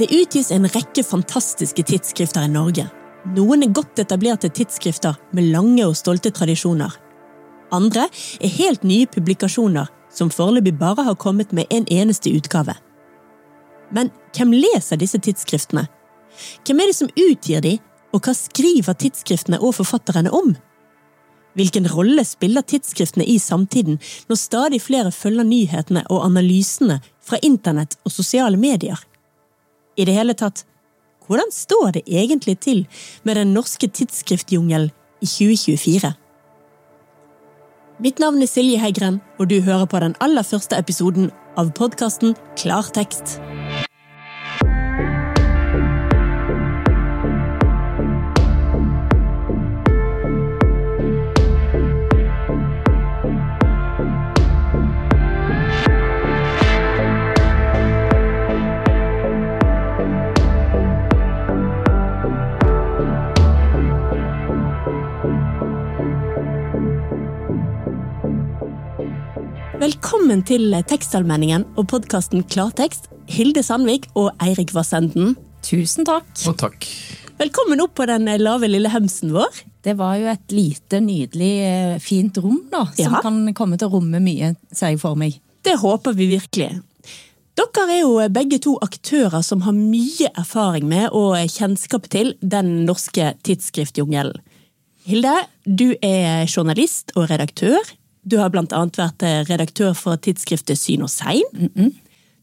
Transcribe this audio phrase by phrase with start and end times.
[0.00, 2.86] Det utgis en rekke fantastiske tidsskrifter i Norge.
[3.36, 6.94] Noen er godt etablerte tidsskrifter med lange og stolte tradisjoner.
[7.76, 8.06] Andre
[8.40, 12.78] er helt nye publikasjoner som foreløpig bare har kommet med en eneste utgave.
[13.92, 15.84] Men hvem leser disse tidsskriftene?
[16.64, 17.74] Hvem er det som utgir de,
[18.16, 20.54] og hva skriver tidsskriftene og forfatterne om?
[21.60, 24.00] Hvilken rolle spiller tidsskriftene i samtiden
[24.32, 28.96] når stadig flere følger nyhetene og analysene fra internett og sosiale medier?
[29.96, 30.64] I det hele tatt,
[31.26, 32.86] hvordan står det egentlig til
[33.22, 34.90] med den norske tidsskriftjungelen
[35.20, 36.12] i 2024?
[38.00, 41.28] Mitt navn er Silje Heggren, og du hører på den aller første episoden
[41.60, 43.36] av podkasten Klartekst.
[69.80, 75.32] Velkommen til Tekstallmenningen og podkasten Klartekst, Hilde Sandvik og Eirik Vassenden.
[75.64, 76.26] Tusen takk.
[76.50, 76.84] Og takk.
[77.40, 79.62] Velkommen opp på den lave lille hemsen vår.
[79.80, 82.84] Det var jo et lite, nydelig, eh, fint rom, da.
[82.92, 83.20] Som Ja.
[83.22, 85.40] kan komme til å romme mye, ser jeg for meg.
[85.62, 86.82] Det håper vi virkelig.
[87.56, 92.84] Dere er jo begge to aktører som har mye erfaring med og kjennskap til den
[92.84, 94.36] norske tidsskriftjungelen.
[95.06, 97.78] Hilde, du er journalist og redaktør.
[98.22, 101.44] Du har annet vært redaktør for tidsskriftet Syn og Sein.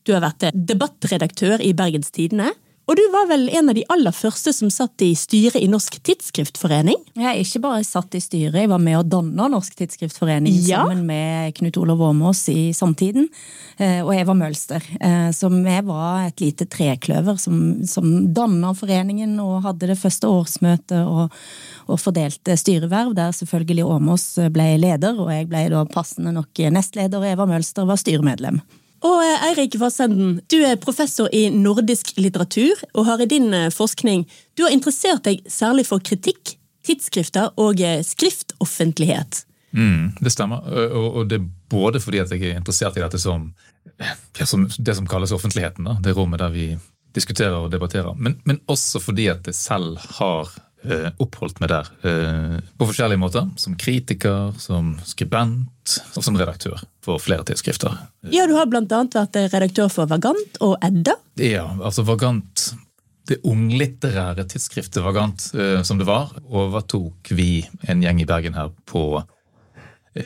[0.08, 2.54] Du har vært debattredaktør i Bergens Tidende.
[2.88, 5.98] Og du var vel en av de aller første som satt i styret i Norsk
[6.08, 6.96] Tidsskriftforening?
[7.20, 10.86] Jeg er ikke bare satt i styret, jeg var med å danne Norsk Tidsskriftforening Ja.
[10.86, 13.28] sammen med Knut Olav Åmås i Samtiden
[13.76, 14.88] eh, og Eva Mølster.
[15.02, 20.32] Eh, Så vi var et lite trekløver som, som danna foreningen og hadde det første
[20.32, 21.36] årsmøtet og,
[21.92, 27.20] og fordelte styreverv, der selvfølgelig Åmås ble leder, og jeg ble da passende nok nestleder,
[27.20, 28.62] og Eva Mølster var styremedlem.
[29.06, 33.70] Og eh, Eirik Vassenden, du er professor i nordisk litteratur, og har i din eh,
[33.74, 34.26] forskning
[34.58, 36.56] du har interessert deg særlig for kritikk,
[36.88, 39.44] tidsskrifter og eh, skriftoffentlighet.
[39.78, 40.64] Mm, det stemmer.
[40.96, 43.52] Og, det er både fordi at jeg er interessert i dette som,
[43.94, 45.90] det som kalles offentligheten.
[46.02, 46.70] Det rommet der vi
[47.14, 48.16] diskuterer og debatterer.
[48.16, 50.50] Men, men også fordi at jeg selv har
[50.86, 53.48] eh, oppholdt meg der eh, på forskjellige måter.
[53.60, 57.96] Som kritiker, som skribent og som redaktør for flere tidsskrifter.
[58.34, 61.18] Ja, du har annet vært eh, redaktør for Vagant og Edda.
[61.42, 62.70] Ja, altså Vagant
[63.28, 68.72] det unglitterære tidsskriftet Vagant, eh, som det var, overtok vi en gjeng i Bergen her
[68.88, 69.24] på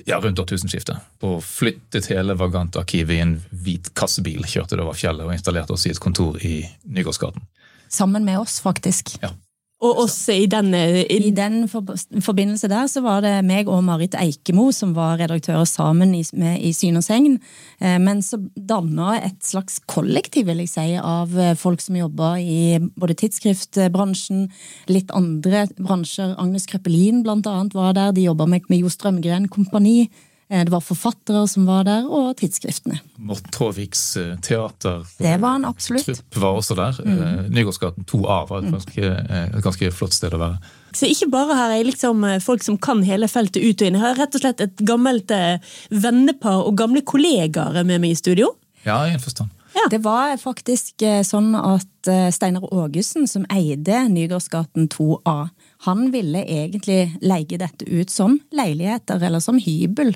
[0.05, 1.01] ja, rundt årtusenskiftet.
[1.27, 5.87] Og flyttet hele Vagant-arkivet i en hvit kassebil, kjørte det over fjellet og installerte oss
[5.87, 7.43] i et kontor i Nygårdsgaten.
[7.91, 9.17] Sammen med oss, faktisk.
[9.23, 9.33] Ja.
[9.81, 11.85] Og også i den eh, i, I den for,
[12.21, 16.59] forbindelse der så var det meg og Marit Eikemo som var redaktører sammen i, med,
[16.61, 17.39] i Syn og Segn.
[17.81, 22.35] Eh, men så danna et slags kollektiv, vil jeg si, av eh, folk som jobba
[22.37, 24.51] i både tidsskriftbransjen,
[24.91, 26.35] litt andre bransjer.
[26.41, 28.13] Agnes Krøppelin blant annet var der.
[28.13, 30.11] De jobba med, med Jo Strømgren Kompani.
[30.51, 32.99] Eh, Det var forfattere som var der, og tidsskriftene.
[33.17, 36.05] Morten eh, teater Det var han absolutt.
[36.05, 36.99] Trupp var også der.
[37.05, 37.53] Mm.
[37.55, 40.59] Nygårdsgaten 2A var et ganske, eh, et ganske flott sted å være.
[40.91, 43.95] Så ikke bare har jeg liksom eh, folk som kan hele feltet ut og inn.
[43.95, 48.19] Jeg har rett og slett et gammelt eh, vennepar og gamle kollegaer med meg i
[48.19, 48.51] studio.
[48.83, 49.49] Ja, i en forstand.
[49.89, 55.37] Det var faktisk eh, sånn at eh, Steinar Ågesen, som eide Nygårdsgaten 2A,
[55.85, 60.13] han ville egentlig leie dette ut som leiligheter eller som hybel.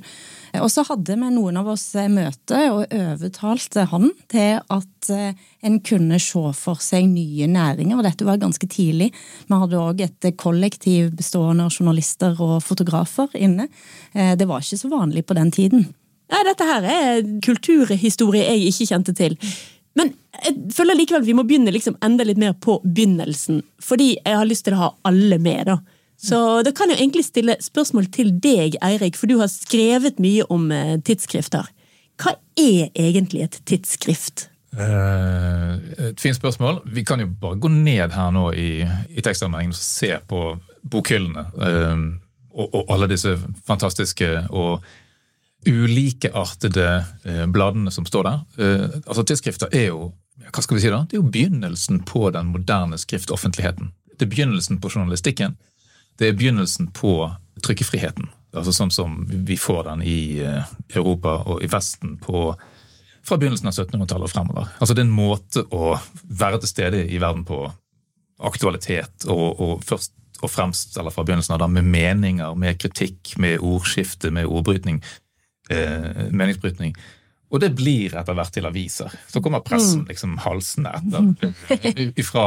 [0.61, 5.33] Og så hadde vi noen av oss møte og overtalte han til at eh,
[5.65, 9.09] en kunne se for seg nye næringer, og dette var ganske tidlig.
[9.49, 13.67] Vi hadde òg et kollektiv bestående av journalister og fotografer inne.
[14.13, 15.87] Eh, Det var ikke så vanlig på den tiden.
[16.31, 19.35] Nei, dette her er kulturhistorie jeg ikke kjente til.
[19.95, 20.13] Men
[20.43, 23.61] jeg føler likevel vi må begynne liksom enda litt mer på begynnelsen.
[23.83, 25.79] Fordi jeg har lyst til å ha alle med, da.
[26.25, 30.45] Så da kan jeg egentlig stille spørsmål til deg, Eirik, for du har skrevet mye
[30.51, 31.67] om eh, tidsskrifter.
[32.21, 34.47] Hva er egentlig et tidsskrift?
[34.75, 35.73] Eh,
[36.09, 36.81] et fint spørsmål.
[36.95, 38.69] Vi kan jo bare gå ned her nå i,
[39.11, 40.45] i tekstanmeldingen og se på
[40.91, 41.47] bokhyllene.
[41.59, 42.05] eh,
[42.55, 43.35] og, og alle disse
[43.67, 44.85] fantastiske og
[45.65, 48.43] ulikeartede eh, bladene som står der.
[48.59, 51.05] Eh, altså Tidsskrifter er jo hva skal vi si da?
[51.07, 53.93] Det er jo begynnelsen på den moderne skriftoffentligheten.
[54.15, 55.55] Det er begynnelsen på journalistikken.
[56.19, 57.17] Det er begynnelsen på
[57.63, 58.27] trykkefriheten.
[58.55, 62.49] Altså sånn som vi får den i eh, Europa og i Vesten på
[63.25, 64.67] fra begynnelsen av 1700-tallet og fremover.
[64.77, 65.95] Altså Det er en måte å
[66.29, 67.63] være til stede i verden på
[68.45, 70.13] aktualitet, og, og først
[70.43, 74.99] og fremst, eller fra begynnelsen av da, med meninger, med kritikk, med ordskifte, med ordbrytning,
[75.69, 76.95] eh, meningsbrytning.
[77.53, 79.13] Og det blir etter hvert til aviser.
[79.31, 80.07] Så kommer pressen mm.
[80.11, 82.23] liksom halsende etter.
[82.25, 82.45] Fra,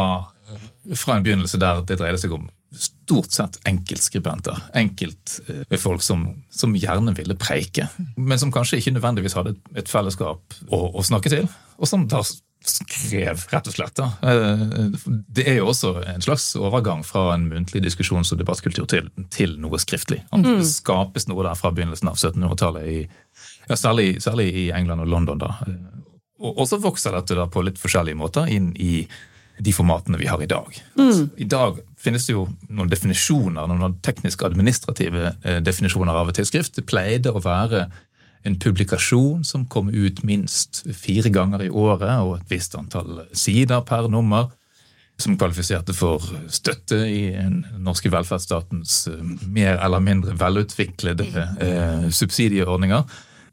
[0.98, 4.58] fra en begynnelse der det dreide seg om stort sett enkeltskribenter.
[4.76, 10.82] Enkeltfolk som, som gjerne ville preike, men som kanskje ikke nødvendigvis hadde et fellesskap å,
[10.92, 11.48] å snakke til.
[11.78, 12.20] Og som da
[12.64, 13.94] skrev, rett og slett.
[13.98, 14.08] Da.
[14.22, 14.64] Eh,
[15.06, 19.56] det er jo også en slags overgang fra en muntlig diskusjons- og debattkultur til, til
[19.62, 20.20] noe skriftlig.
[20.32, 20.44] Mm.
[20.46, 23.08] Det skapes noe der fra begynnelsen av 1700-tallet,
[23.68, 25.42] ja, særlig, særlig, i England og London.
[25.42, 25.54] da.
[26.38, 29.06] Og, og så vokser dette da på litt forskjellige måter inn i
[29.58, 30.82] de formatene vi har i dag.
[30.98, 31.30] Mm.
[31.36, 36.76] I dag finnes det jo noen definisjoner, noen teknisk-administrative eh, definisjoner av et tidsskrift.
[36.78, 37.88] Det pleide å være
[38.46, 43.82] en publikasjon som kom ut minst fire ganger i året, og et visst antall sider
[43.86, 44.52] per nummer,
[45.18, 51.26] som kvalifiserte for støtte i den norske velferdsstatens eh, mer eller mindre velutviklede
[51.58, 53.02] eh, subsidieordninger.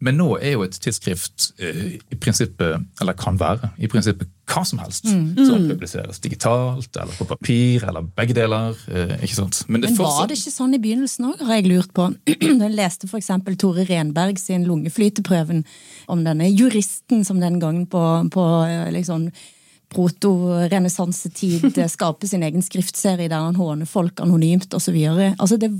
[0.05, 4.61] Men nå er jo et tidsskrift eh, i prinsippet, eller kan være, i prinsippet hva
[4.67, 5.07] som helst.
[5.09, 5.33] Mm.
[5.39, 5.69] Som mm.
[5.71, 8.77] publiseres digitalt eller på papir eller begge deler.
[8.91, 9.63] Eh, ikke sant?
[9.67, 12.11] Men, det Men var det ikke sånn i begynnelsen òg, har jeg lurt på.
[12.59, 13.31] Da jeg leste f.eks.
[13.61, 15.65] Tore Renberg sin lungeflyteprøven
[16.13, 18.01] om denne juristen som den gangen på,
[18.33, 18.45] på
[18.93, 19.29] liksom
[19.95, 24.97] proto-renessansetid skaper sin egen skriftserie der han håner folk anonymt osv.
[25.37, 25.71] Altså det,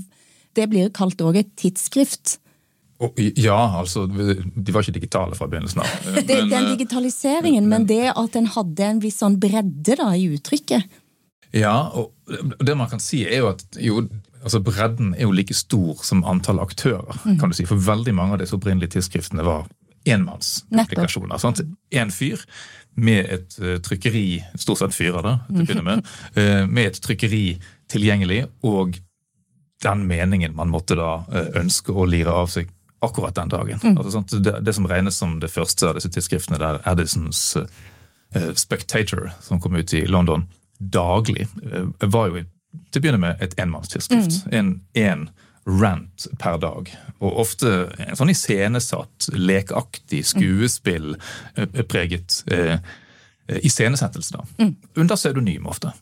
[0.56, 2.38] det blir kalt òg et tidsskrift.
[3.36, 5.96] Ja, altså, de var ikke digitale fra begynnelsen av.
[6.16, 10.08] det, den eh, digitaliseringen, men, men, det at en hadde en viss sånn bredde da,
[10.16, 10.86] i uttrykket.
[11.56, 12.12] Ja, og
[12.64, 14.02] det man kan si er jo at jo,
[14.42, 17.20] altså bredden er jo like stor som antall aktører.
[17.24, 17.36] Mm.
[17.40, 19.68] kan du si, For veldig mange av disse opprinnelige tidsskriftene var
[20.06, 21.64] enmannsapplikasjoner.
[21.98, 22.44] Én fyr
[22.96, 27.00] med et uh, trykkeri, stort sett fyrer, da, til å begynne med, uh, med et
[27.02, 27.44] trykkeri
[27.92, 28.96] tilgjengelig, og
[29.84, 31.18] den meningen man måtte da
[31.60, 32.70] ønske å lire av seg
[33.04, 33.80] akkurat den dagen.
[33.82, 33.98] Mm.
[33.98, 39.30] Altså, det, det, som regnes som det første av disse tidsskriftene, der Addisons uh, Spectator,
[39.44, 40.46] som kom ut i London
[40.78, 42.44] daglig, uh, var jo
[42.92, 44.42] til å begynne med et enmannstidsskrift.
[44.46, 44.56] Mm.
[44.56, 45.26] En, en
[45.66, 46.90] rant per dag.
[47.18, 47.72] Og ofte
[48.06, 52.78] en sånn iscenesatt, lekaktig skuespill uh, preget uh,
[53.60, 54.42] iscenesettelse.
[54.58, 54.74] Mm.
[54.96, 55.92] Under pseudonym ofte.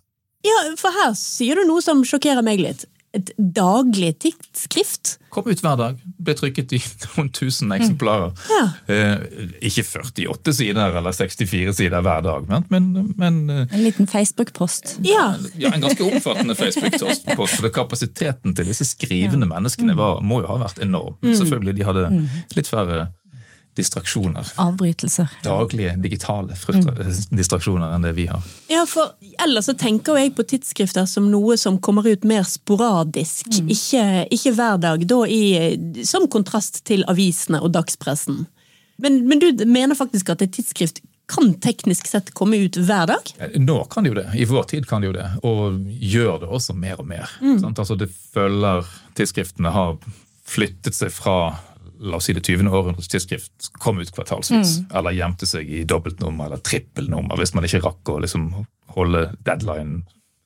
[0.44, 5.18] Ja, for her sier du noe som sjokkerer meg litt et daglig tidsskrift.
[5.34, 6.00] Kom ut hver dag.
[6.24, 8.32] Ble trykket i noen tusen eksemplarer.
[8.34, 8.52] Mm.
[8.54, 8.64] Ja.
[8.94, 12.90] Eh, ikke 48 sider eller 64 sider hver dag, men,
[13.20, 14.96] men eh, En liten Facebook-post.
[15.06, 15.34] Ja.
[15.58, 15.72] ja.
[15.74, 17.30] En ganske omfattende Facebook-post.
[17.34, 21.18] For kapasiteten til disse skrivende menneskene var, må jo ha vært enorm.
[21.22, 21.36] Mm.
[21.38, 22.24] Selvfølgelig, de hadde mm.
[22.58, 23.06] litt færre
[23.74, 24.52] distraksjoner.
[24.56, 25.28] Avbrytelser.
[25.42, 26.90] Daglige digitale mm.
[27.30, 28.42] distraksjoner enn det vi har.
[28.70, 33.50] Ja, for ellers så tenker jeg på tidsskrifter som noe som kommer ut mer sporadisk,
[33.50, 33.72] mm.
[33.74, 34.04] ikke,
[34.34, 35.06] ikke, hver dag.
[35.10, 35.42] Da i,
[36.06, 38.44] som kontrast til avisene og dagspressen.
[39.02, 43.30] Men, men, du mener faktisk at et tidsskrift kan teknisk sett komme ut hver dag?
[43.56, 44.26] Nå kan det jo det.
[44.36, 45.28] I vår tid kan det jo det.
[45.42, 47.30] Og gjør det også mer og mer.
[47.40, 47.62] Mm.
[47.72, 48.84] Altså det følger
[49.16, 49.96] Tidsskriftene har
[50.44, 51.54] flyttet seg fra
[52.00, 52.68] la oss si det 20.
[52.68, 54.78] århundres tidsskrift kom ut kvartalsvis.
[54.78, 54.90] Mm.
[54.98, 58.50] Eller gjemte seg i dobbeltnummer eller trippelnummer hvis man ikke rakk å liksom
[58.96, 60.04] holde deadline.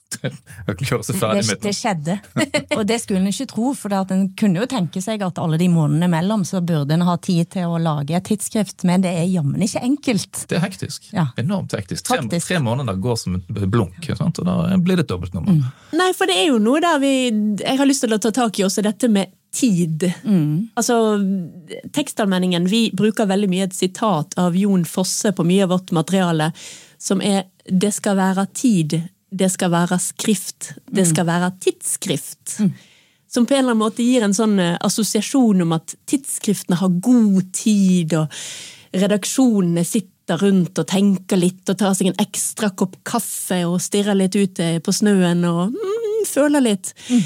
[0.67, 2.15] det, det skjedde,
[2.79, 3.75] og det skulle en ikke tro.
[3.77, 7.19] For en kunne jo tenke seg at alle de månedene mellom så burde en ha
[7.21, 10.45] tid til å lage et tidsskrift, men det er jammen ikke enkelt.
[10.49, 11.11] Det er hektisk.
[11.13, 11.29] Ja.
[11.41, 12.07] Enormt hektisk.
[12.09, 14.41] Tre, tre, måneder går som et blunk, sant?
[14.41, 15.61] og da blir det et dobbeltnummer.
[15.61, 15.69] Mm.
[16.01, 18.59] Nei, for det er jo noe der vi Jeg har lyst til å ta tak
[18.61, 20.13] i også dette med tid.
[20.25, 20.69] Mm.
[20.75, 21.19] Altså,
[21.93, 26.53] Tekstallmenningen, vi bruker veldig mye et sitat av Jon Fosse på mye av vårt materiale,
[26.99, 31.11] som er 'det skal være tid', 'det skal være skrift', 'det mm.
[31.15, 32.61] skal være tidsskrift'.
[32.61, 32.73] Mm.
[33.29, 36.89] Som på en eller annen måte gir en sånn eh, assosiasjon om at tidsskriftene har
[36.89, 38.29] god tid, og
[38.95, 44.15] redaksjonene sitter rundt og tenker litt og tar seg en ekstra kopp kaffe og stirrer
[44.15, 46.95] litt ut på snøen og mm, føler litt.
[47.09, 47.23] Mm.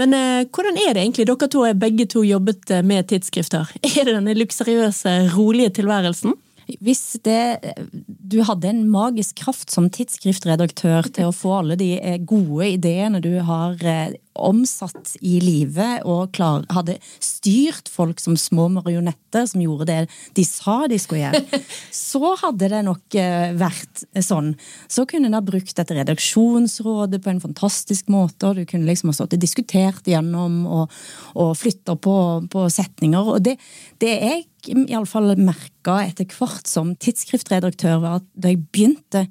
[0.00, 1.26] Men eh, hvordan er det egentlig?
[1.28, 3.70] Dere to har begge to jobbet eh, med tidsskrifter.
[3.94, 6.34] Er det denne luksuriøse, rolige tilværelsen?
[6.80, 12.20] Hvis det Du hadde en magisk kraft som tidsskriftredaktør til å få alle de eh,
[12.20, 18.66] gode ideene du har eh, omsatt i livet, og klar, hadde styrt folk som små
[18.74, 19.98] marionetter som gjorde det
[20.34, 21.60] de sa de skulle gjøre,
[22.10, 24.54] så hadde det nok eh, vært sånn.
[24.90, 29.12] Så kunne en ha brukt dette redaksjonsrådet på en fantastisk måte, og du kunne liksom
[29.12, 30.98] ha stått og diskutert gjennom og,
[31.38, 32.16] og flytta på,
[32.50, 33.34] på, setninger.
[33.36, 33.56] Og det,
[34.02, 39.26] det jeg iallfall merka etter hvert som tidsskriftredaktør, var at da jeg begynte,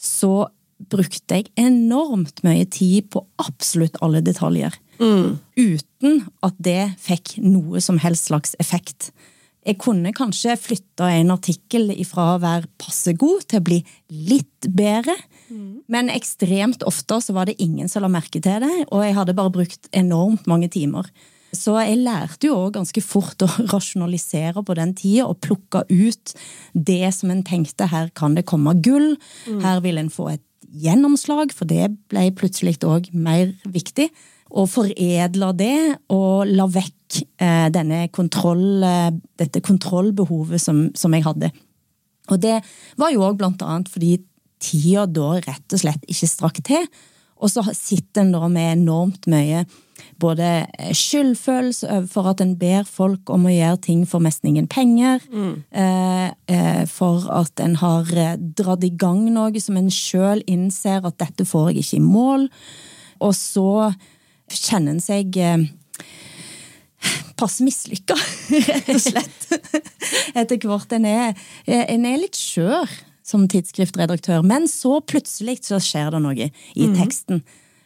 [0.00, 0.48] så
[0.90, 4.74] brukte jeg enormt mye tid på absolutt alle detaljer.
[5.02, 5.38] Mm.
[5.58, 9.12] Uten at det fikk noe som helst slags effekt.
[9.62, 13.78] Jeg kunne kanskje flytta en artikkel fra å være passe god til å bli
[14.10, 15.14] litt bedre,
[15.52, 15.84] mm.
[15.92, 19.36] men ekstremt ofte så var det ingen som la merke til det, og jeg hadde
[19.38, 21.06] bare brukt enormt mange timer.
[21.52, 26.34] Så jeg lærte jo òg ganske fort å rasjonalisere på den tida og plukke ut
[26.72, 29.14] det som en tenkte her kan det komme gull,
[29.46, 29.60] mm.
[29.64, 34.08] her vil en få et gjennomslag, for det ble plutselig òg mer viktig.
[34.52, 35.76] Og foredle det,
[36.12, 41.52] og la vekk eh, denne kontroll, eh, dette kontrollbehovet som, som, jeg hadde.
[42.32, 42.58] Og det
[43.00, 44.18] var jo òg blant annet fordi
[44.62, 46.84] tida da rett og slett ikke strakk til.
[47.42, 49.64] Og så sitter en da med enormt mye
[50.22, 54.68] både eh, skyldfølelse overfor at en ber folk om å gjøre ting for mest ingen
[54.70, 55.52] penger, mm.
[55.82, 61.20] eh, eh, for at en har dratt i gang noe som en sjøl innser at
[61.22, 62.48] dette får jeg ikke i mål,
[63.22, 63.92] og så
[64.52, 65.38] kjenner en seg
[67.38, 68.16] passe mislykka,
[68.68, 69.46] rett og slett.
[70.38, 70.92] Etter hvert.
[70.94, 71.32] En er,
[71.66, 72.90] en er litt skjør
[73.26, 76.96] som tidsskriftredaktør, men så plutselig så skjer det noe i mm.
[76.98, 77.42] teksten.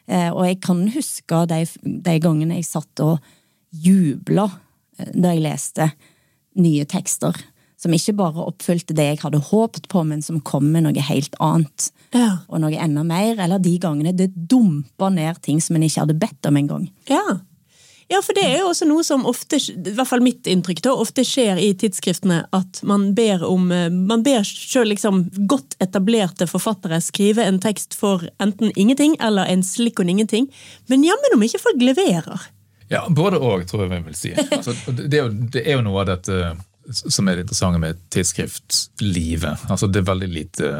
[0.07, 3.19] Eh, og jeg kan huske de, de gangene jeg satt og
[3.75, 4.47] jubla
[4.99, 5.90] eh, da jeg leste
[6.61, 7.37] nye tekster.
[7.76, 11.35] Som ikke bare oppfylte det jeg hadde håpet på, men som kom med noe helt
[11.45, 11.90] annet.
[12.16, 12.38] Ja.
[12.49, 13.37] Og noe enda mer.
[13.37, 16.87] Eller de gangene det dumpa ned ting som en ikke hadde bedt om engang.
[17.11, 17.37] Ja.
[18.08, 20.92] Ja, for det er jo også noe som ofte, i hvert fall mitt inntrykk, da,
[20.94, 22.44] ofte skjer i tidsskriftene.
[22.54, 27.98] At man ber om eh, Man ber sjøl liksom godt etablerte forfattere skrive en tekst
[27.98, 30.46] for enten ingenting eller en slikk og ingenting.
[30.86, 32.46] Men jammen om ikke folk leverer.
[32.92, 34.32] Ja, både òg, tror jeg vi vil si.
[34.56, 36.54] Altså, det, er jo, det, er jo, noe av dette
[36.86, 39.66] som er det interessante med tidsskriftlivet.
[39.66, 40.70] Altså, det er veldig lite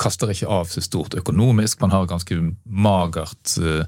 [0.00, 1.80] kaster ikke av seg stort økonomisk.
[1.82, 3.84] Man har ganske magert uh,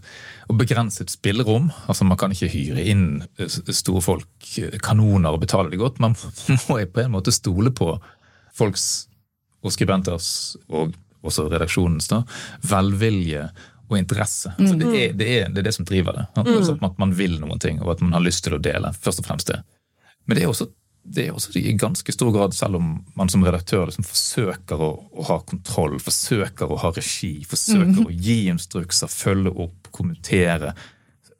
[0.46, 1.70] og begrenset spillerom.
[1.90, 3.06] Altså Man kan ikke hyre inn
[3.40, 4.28] uh, store folk,
[4.62, 6.00] uh, kanoner, og betale dem godt.
[6.02, 6.14] Man
[6.68, 7.96] må på en måte stole på
[8.56, 9.06] folks
[9.66, 10.28] og skribenters,
[10.70, 10.94] og
[11.26, 12.22] også redaksjonens, da,
[12.70, 13.48] velvilje
[13.86, 14.52] og interesse.
[14.58, 16.26] Altså, det, er, det, er, det, er, det som driver det.
[16.42, 18.92] Altså, at man vil noen ting, og at man har lyst til å dele.
[18.94, 19.60] først og fremst det.
[20.26, 20.68] Men det er også
[21.06, 24.90] det er også i ganske stor grad, selv om man som redaktør liksom forsøker å,
[25.12, 28.06] å, ha kontroll, forsøker å ha regi, forsøker mm.
[28.08, 30.74] å gi instrukser, følge opp, kommentere,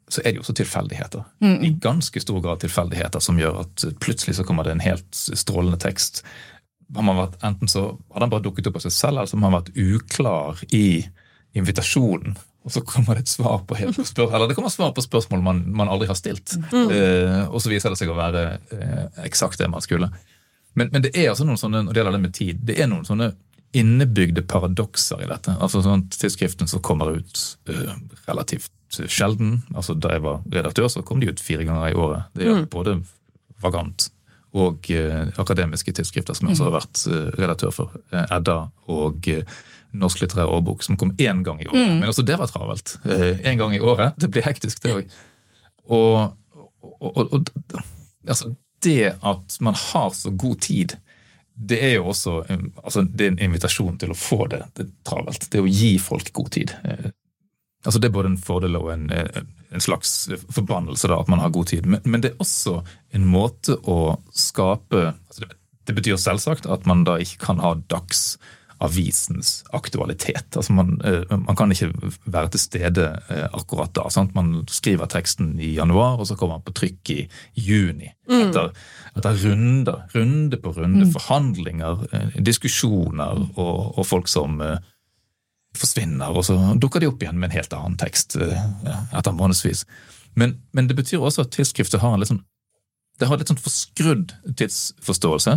[0.07, 1.25] så er det jo også tilfeldigheter.
[1.43, 1.57] Mm.
[1.67, 5.79] I ganske stor grad tilfeldigheter som gjør at plutselig så kommer det en helt strålende
[5.83, 6.23] tekst.
[6.95, 9.35] Har man vært, enten så har den bare dukket opp av seg selv, eller så
[9.35, 10.87] har man vært uklar i
[11.57, 15.61] invitasjonen og så kommer det et svar på, eller det kommer svar på spørsmål man,
[15.71, 16.57] man aldri har stilt.
[16.73, 16.89] Mm.
[16.91, 18.41] Eh, og så viser det seg å være
[18.75, 20.09] eh, eksakt det man skulle.
[20.73, 22.89] Men, men, det er altså noen sånne, og det gjelder det med tid, det er
[22.91, 23.31] noen sånne
[23.77, 25.55] innebygde paradokser i dette.
[25.63, 27.95] Altså sånn Tidsskriften som kommer ut eh,
[28.27, 29.61] relativt sjelden.
[29.75, 32.27] altså Da jeg var redaktør, så kom de ut fire ganger i året.
[32.35, 32.69] Det er mm.
[32.73, 32.99] både
[33.63, 34.09] vagant
[34.57, 34.87] og
[35.37, 37.01] akademiske tidsskrifter, som jeg også har vært
[37.37, 37.97] redaktør for.
[38.15, 38.55] Edda
[38.89, 41.87] og norsk litterær årbok som kom én gang i året.
[41.87, 41.99] Mm.
[41.99, 42.97] Men også det var travelt.
[43.05, 44.17] Én eh, gang i året.
[44.17, 45.17] Det blir hektisk, det òg.
[45.87, 46.33] Og,
[46.81, 47.51] og, og, og
[48.27, 48.53] altså,
[48.83, 50.97] det at man har så god tid,
[51.57, 52.41] det er jo også
[52.83, 55.49] altså, det er en invitasjon til å få det, det travelt.
[55.51, 56.75] Det å gi folk god tid.
[56.83, 57.09] Eh,
[57.85, 61.55] altså Det er både en fordel og en, en slags forbannelse da, at man har
[61.55, 61.87] god tid.
[61.87, 62.81] Men, men, det er også
[63.15, 65.55] en måte å skape altså det,
[65.87, 68.35] det betyr selvsagt at man da ikke kan ha dags
[68.79, 70.55] avisens aktualitet.
[70.55, 71.89] Altså man, eh, man, kan ikke
[72.25, 74.07] være til stede eh, akkurat da.
[74.13, 74.35] Sant?
[74.35, 77.19] Man skriver teksten i januar, og så kommer man på trykk i
[77.55, 78.11] juni.
[78.29, 78.47] Mm.
[78.47, 78.69] Etter,
[79.15, 81.15] etter runder, runde på runde, mm.
[81.15, 84.61] forhandlinger, eh, diskusjoner og, og, folk som
[85.77, 89.83] forsvinner, og så dukker de opp igjen med en helt annen tekst etter månedsvis.
[90.37, 92.45] Men, men, det betyr også at tidsskriftet har en litt sånn
[93.17, 95.55] det har litt sånn forskrudd tidsforståelse,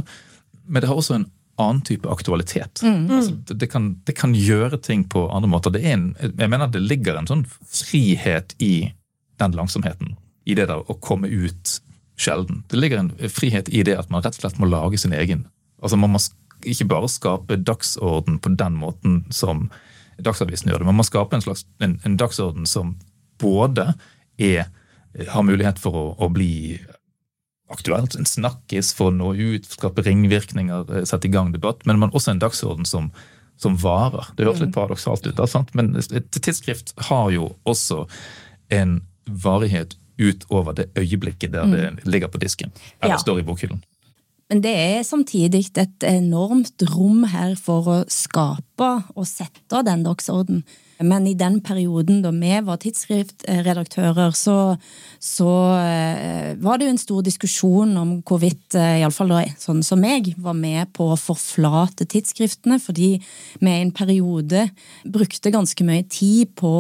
[0.65, 1.27] men det har også en
[1.61, 2.83] annen type aktualitet.
[2.83, 3.05] Mm.
[3.17, 5.77] Altså, det, kan, det, kan, gjøre ting på andre måter.
[5.77, 8.91] En, jeg mener det ligger en sånn frihet i
[9.41, 10.17] den langsomheten.
[10.49, 11.77] I det der å komme ut
[12.21, 12.65] sjelden.
[12.69, 15.47] Det ligger en frihet i det at man rett og slett må lage sin egen.
[15.81, 16.21] Altså Man må
[16.69, 19.71] ikke bare skape dagsorden på den måten som
[20.21, 22.91] Dagsavisen gjør det, man må skape en slags en, en dagsorden som
[23.41, 23.87] både
[24.37, 24.67] er,
[25.33, 26.77] har mulighet for å, å bli
[27.71, 32.01] aktuelt, en snakkis for å nå ut, skape ringvirkninger, eh, sette i gang debatt, men
[32.03, 33.11] man også en dagsorden som,
[33.61, 34.33] som varer.
[34.37, 35.73] Det høres litt paradoksalt ut, da, sant?
[35.79, 38.07] men et tidsskrift har jo også
[38.75, 43.23] en varighet utover det øyeblikket der det ligger på disken eller Ja.
[43.23, 43.81] står i bokhyllen.
[44.51, 50.65] Men det er samtidig et enormt rom her for å skape og sette den dagsorden.
[51.03, 54.57] Men i den perioden da vi var tidsskriftredaktører, så,
[55.23, 60.33] så eh, var det jo en stor diskusjon om hvorvidt, eh, iallfall sånn som meg,
[60.37, 63.15] var med på å forflate tidsskriftene, fordi
[63.61, 64.67] vi i en periode
[65.09, 66.75] brukte ganske mye tid på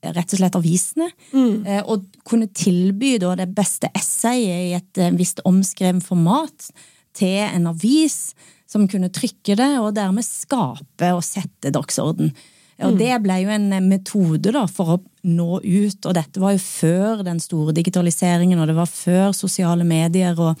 [0.00, 1.10] rett og slett avisene.
[1.34, 1.66] Mm.
[1.92, 6.70] Og kunne tilby da det beste essayet i et eh, visst omskrevet format
[7.16, 8.32] til en avis
[8.70, 12.30] som kunne trykke det, og dermed skape og sette dagsorden.
[12.86, 16.54] Og Det ble jo en eh, metode da for å nå ut, og dette var
[16.54, 20.56] jo før den store digitaliseringen, og det var før sosiale medier, og,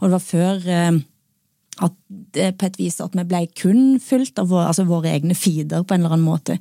[0.00, 1.00] og det var før eh,
[1.80, 1.94] at
[2.36, 5.84] det på et vis at vi ble kun fulgt av vår, altså våre egne feeder
[5.84, 6.58] på en eller annen måte.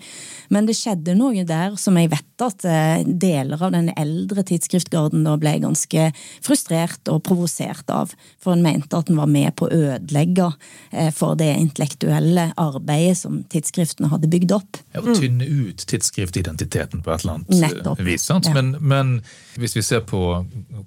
[0.54, 5.26] Men det skjedde noe der som jeg vet at eh, deler av den eldre tidsskriftgarden
[5.28, 6.08] da ble ganske
[6.44, 8.14] frustrert og provosert av.
[8.42, 10.48] For en mente at den var med på å ødelegge
[10.92, 14.80] eh, for det intellektuelle arbeidet som tidsskriftene hadde bygd opp.
[14.96, 18.04] Ja, og tynne ut tidsskriftidentiteten på et eller annet eh, Nettopp.
[18.08, 18.30] vis.
[18.32, 18.48] Sant?
[18.48, 18.56] Ja.
[18.56, 19.18] Men, men
[19.60, 20.24] hvis vi ser på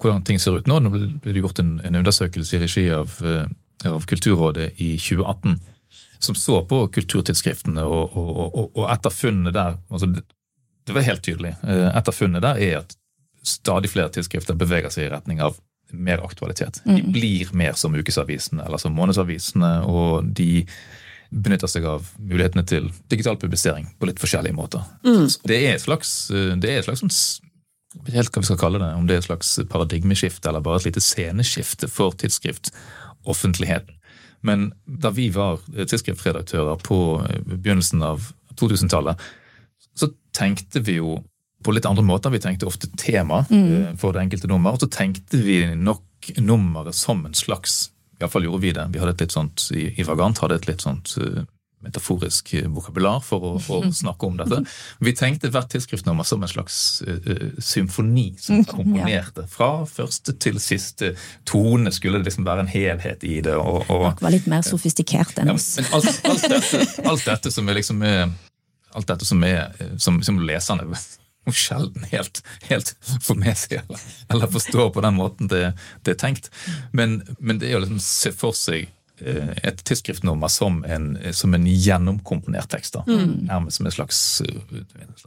[0.01, 3.19] hvordan ting ser ut nå, nå ble det gjort en, en undersøkelse i regi av,
[3.21, 3.45] eh,
[3.91, 5.61] av Kulturrådet i 2018
[6.25, 10.25] som så på kulturtidsskriftene, og, og, og, og et av funnene der altså det,
[10.89, 11.55] det var helt tydelig.
[11.61, 12.97] Etter Et av funnene der er at
[13.45, 15.59] stadig flere tidsskrifter beveger seg i retning av
[15.93, 16.81] mer aktualitet.
[16.85, 20.65] De blir mer som ukesavisene eller som månedsavisene, og de
[21.35, 24.85] benytter seg av mulighetene til digital publisering på litt forskjellige måter.
[25.07, 25.27] Mm.
[25.45, 27.15] Det er et slags, det er et slags sånn
[28.11, 30.89] helt hva vi skal kalle det, om det er et slags paradigmeskifte eller bare et
[30.89, 32.17] lite sceneskifte for
[33.25, 33.95] tidsskriftoffentligheten.
[34.41, 39.17] Men da vi var tidsskriftredaktører på begynnelsen av 2000-tallet,
[39.97, 41.23] så tenkte vi jo
[41.65, 42.31] på litt andre måter.
[42.31, 43.97] Vi tenkte ofte tema mm.
[43.97, 47.91] for det enkelte nummer, og så tenkte vi nok nummeret som en slags
[48.21, 48.85] Iallfall gjorde vi det.
[48.93, 51.43] Vi hadde et litt sånt, I, i Vagant hadde et litt sånt eh,
[51.85, 54.61] metaforisk eh, vokabular for å, å snakke om dette.
[55.05, 59.47] Vi tenkte hvert tidsskriftnummer som en slags eh, symfoni som komponerte.
[59.51, 61.15] Fra første til siste
[61.49, 63.57] tone skulle det liksom være en helhet i det.
[63.57, 65.75] og, og Det var litt mer sofistikert enn ja, oss.
[65.79, 68.03] men alt, alt, dette, alt dette som er liksom
[68.95, 70.87] Alt dette som er som, som leserne
[71.53, 75.65] sjelden helt, helt får med seg eller, eller forstår på den måten det,
[76.07, 76.51] det er tenkt.
[76.93, 78.89] Men, men det er jo liksom å se for seg
[79.21, 82.97] et tidsskriftnummer som en, som en gjennomkomponert tekst.
[82.97, 83.05] da.
[83.07, 84.79] Nærmest som en slags eh,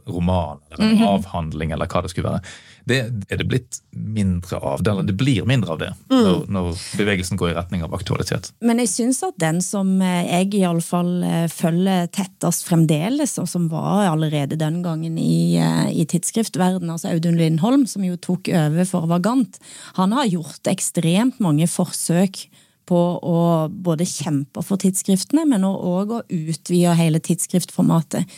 [0.06, 2.42] roman eller en avhandling eller hva det skulle være.
[2.88, 2.98] Det
[3.28, 4.84] er det blitt mindre av.
[4.84, 6.68] Eller det blir mindre av det når, når
[7.00, 8.50] bevegelsen går i retning av aktualitet.
[8.64, 14.06] Men jeg syns at den som eh, jeg iallfall følger tettest fremdeles, og som var
[14.12, 19.08] allerede den gangen i, eh, i tidsskriftverdenen, altså Audun Lindholm, som jo tok over for
[19.08, 19.60] Vagant,
[19.96, 22.48] han har gjort ekstremt mange forsøk
[22.88, 28.28] på å både kjempe for tidsskriftene, men òg å utvide hele tidsskriftformatet.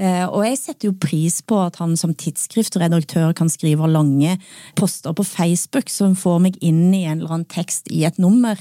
[0.00, 4.36] Eh, og jeg setter jo pris på at han som tidsskriftredaktør kan skrive lange
[4.78, 8.58] poster på Facebook som får meg inn i en eller annen tekst i et nummer.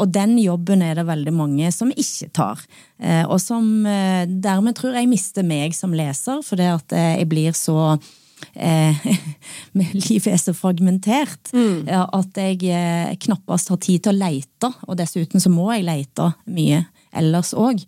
[0.00, 2.62] Og den jobben er det veldig mange som ikke tar.
[3.00, 7.30] Eh, og som eh, dermed tror jeg mister meg som leser, fordi at eh, jeg
[7.30, 7.96] blir så
[8.54, 9.08] eh,
[10.08, 11.88] livet er så fragmentert mm.
[11.88, 16.32] at jeg eh, knappast har tid til å leite, og dessuten så må jeg leite
[16.50, 16.84] mye
[17.16, 17.82] ellers òg.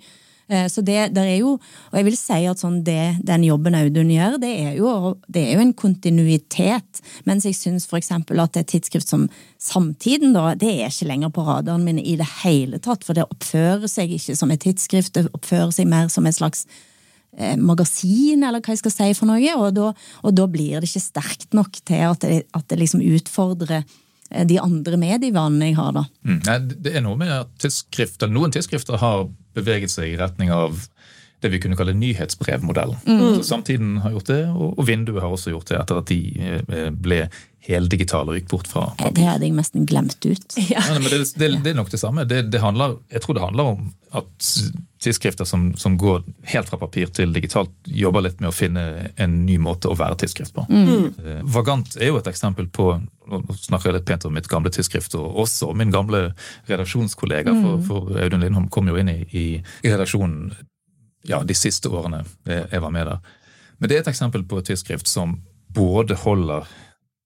[0.52, 1.56] Eh, Så det, der er jo,
[1.90, 5.46] og jeg vil si at sånn det, den jobben Audun gjør, det er, jo, det
[5.46, 7.02] er jo en kontinuitet.
[7.28, 8.12] Mens jeg syns f.eks.
[8.12, 9.28] at et tidsskrift som
[9.62, 13.06] Samtiden, da, det er ikke lenger på radaren min i det hele tatt.
[13.06, 16.66] For det oppfører seg ikke som et tidsskrift, det oppfører seg mer som et slags
[17.56, 19.56] magasin, eller hva jeg skal si for noe.
[19.56, 19.90] Og da,
[20.22, 24.44] og da blir det ikke sterkt nok til at det, at det liksom utfordrer eh,
[24.48, 26.06] de andre medievanene jeg har, da.
[26.28, 26.40] Mm.
[26.48, 30.84] Nei, det er noe med at tidsskrifter, noen tidsskrifter har beveget seg i retning av
[31.42, 33.00] det vi kunne kalle nyhetsbrevmodellen.
[33.06, 33.40] Mm.
[33.46, 36.92] Samtiden har gjort det, og, og Vinduet har også gjort det etter at de eh,
[36.94, 37.24] ble
[37.62, 40.56] heldigitale og gikk bort fra Det hadde jeg nesten glemt ut.
[40.72, 42.24] ja, men det, det, det er nok det samme.
[42.28, 44.48] Det, det handler, jeg tror det handler om at
[45.02, 48.84] tidsskrifter som, som, går helt fra papir til digitalt, jobber litt med å finne
[49.20, 50.66] en ny måte å være tidsskrift på.
[50.70, 51.42] Mm.
[51.54, 52.94] Vagant er jo et eksempel på
[53.32, 56.32] Nå snakker jeg litt pent om mitt gamle tidsskrift, og også min gamle
[56.66, 60.50] redaksjonskollega, for, for Audun Lindholm kom jo inn i, i, i redaksjonen
[61.28, 63.34] ja, de siste årene jeg var med der.
[63.78, 65.40] Men det er et eksempel på et tidsskrift som
[65.74, 66.68] både holder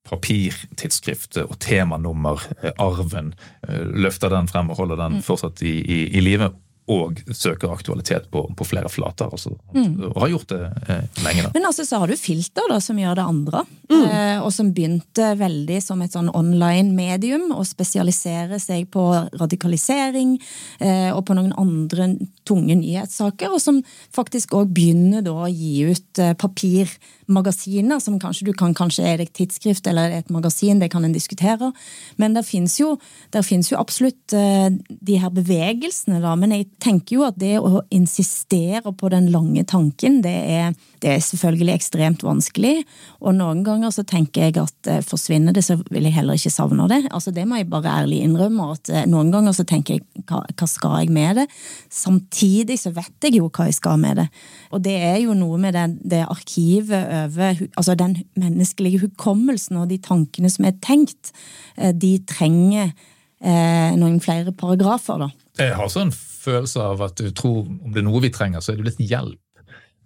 [0.06, 2.42] papirtidsskriftet og temanummer,
[2.78, 3.32] arven,
[3.66, 6.52] løfter den frem og holder den fortsatt i, i, i live.
[6.86, 9.30] Og søker aktualitet på, på flere flater.
[9.32, 10.12] Altså, mm.
[10.12, 11.46] Og har gjort det eh, lenge.
[11.46, 11.50] da.
[11.56, 13.64] Men altså, så har du Filter, da, som gjør det andre.
[13.90, 14.04] Mm.
[14.04, 19.02] Eh, og som begynte veldig som et sånn online-medium, og spesialisere seg på
[19.34, 20.36] radikalisering
[20.78, 22.12] eh, og på noen andre
[22.46, 23.50] tunge nyhetssaker.
[23.54, 23.82] Og som
[24.14, 29.18] faktisk òg begynner da å gi ut eh, papirmagasiner, som kanskje du kan kanskje er
[29.20, 31.72] det et tidsskrift eller et magasin, det kan en diskutere.
[32.20, 32.94] Men der fins jo,
[33.34, 36.34] jo, absolutt eh, de her bevegelsene, da.
[36.38, 41.12] men jeg tenker jo at det å insistere på den lange tanken, det er, det
[41.14, 42.82] er selvfølgelig ekstremt vanskelig.
[43.22, 46.52] Og noen ganger så tenker jeg at eh, forsvinner det, så vil jeg heller ikke
[46.52, 47.02] savne det.
[47.10, 48.70] Altså Det må jeg bare ærlig innrømme.
[48.76, 51.48] at eh, Noen ganger så tenker jeg hva, hva skal jeg med det?
[51.92, 54.28] Samtidig så vet jeg jo hva jeg skal med det.
[54.76, 59.90] Og det er jo noe med det, det arkivet over Altså den menneskelige hukommelsen og
[59.90, 61.32] de tankene som er tenkt,
[61.76, 62.92] de trenger
[63.40, 65.30] eh, noen flere paragrafer, da.
[65.60, 66.12] Jeg har sånn
[66.46, 69.02] følelse av at du tror om det er noe vi trenger, så er det litt
[69.10, 69.42] hjelp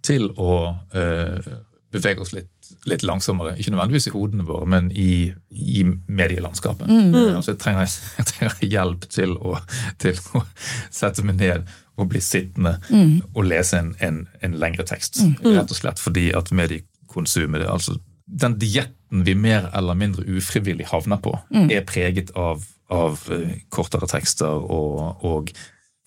[0.05, 0.55] til å
[0.95, 1.51] uh,
[1.91, 3.55] bevege oss litt, litt, langsommere.
[3.59, 6.87] Ikke nødvendigvis i hodene våre, men i, i medielandskapet.
[6.89, 7.15] Mm.
[7.15, 9.57] Uh, altså jeg, trenger, jeg, trenger, hjelp til å,
[10.01, 10.43] til å,
[11.01, 11.67] sette meg ned
[11.99, 13.35] og bli sittende mm.
[13.35, 15.21] og lese en, en, en lengre tekst.
[15.25, 15.35] Mm.
[15.57, 17.99] Rett og slett fordi at mediekonsumet altså
[18.31, 21.67] Den dietten vi mer eller mindre ufrivillig havner på, mm.
[21.67, 25.51] er preget av, av uh, kortere tekster og, og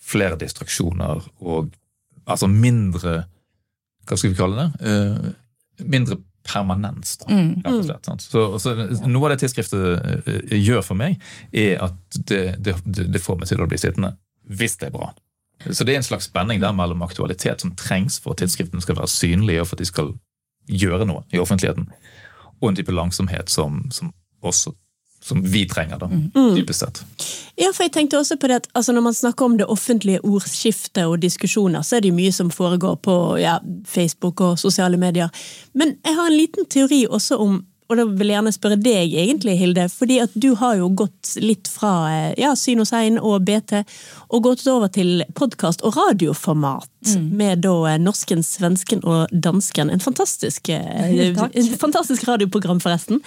[0.04, 1.72] flere distraksjoner og
[2.24, 3.24] altså mindre
[4.04, 4.84] Hva skal vi kalle det?
[4.84, 7.62] Uh, mindre permanens, da, mm.
[7.64, 8.24] rett og slett.
[8.28, 8.74] Så, så,
[9.08, 11.16] noe av det tidsskriftet uh, gjør for meg,
[11.56, 14.12] er at det, det, det, får meg til å bli sittende
[14.44, 15.08] hvis det er bra.
[15.70, 18.98] Så det er en slags spenning der mellom aktualitet som trengs for at tidsskriftene skal
[18.98, 20.12] være synlige, og for at de skal
[20.68, 21.88] gjøre noe i offentligheten,
[22.60, 24.12] og en type langsomhet som, som
[24.44, 24.74] også
[25.24, 26.54] som vi trenger, da, mm.
[26.54, 27.00] dypest sett.
[27.56, 30.20] Ja, for jeg tenkte også på det at altså, Når man snakker om det offentlige
[30.24, 35.00] ordskiftet og diskusjoner, så er det jo mye som foregår på ja, Facebook og sosiale
[35.00, 35.28] medier.
[35.72, 39.12] Men jeg har en liten teori også om og da vil jeg gjerne spørre deg,
[39.20, 43.44] egentlig, Hilde, fordi at du har jo gått litt fra ja, Syn og Sein og
[43.44, 43.83] BT,
[44.33, 47.29] og gått over til podkast og radioformat mm.
[47.37, 49.92] med da norsken, svensken og dansken.
[49.92, 53.20] En fantastisk, en fantastisk radioprogram, forresten.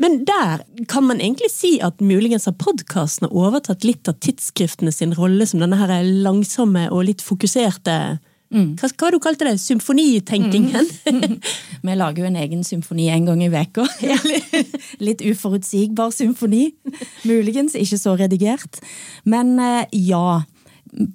[0.00, 5.12] Men der kan man egentlig si at muligens har podkastene overtatt litt av tidsskriftene sin
[5.18, 5.92] rolle som denne her
[6.24, 7.98] langsomme og litt fokuserte
[8.52, 8.70] mm.
[8.80, 9.56] Hva, hva du kalte det?
[9.62, 10.88] Symfonitenkingen?
[11.08, 11.36] Mm.
[11.82, 13.86] Vi lager jo en egen symfoni en gang i veka.
[15.06, 16.68] litt uforutsigbar symfoni.
[17.28, 18.82] Muligens ikke så redigert.
[19.24, 20.42] Men eh, ja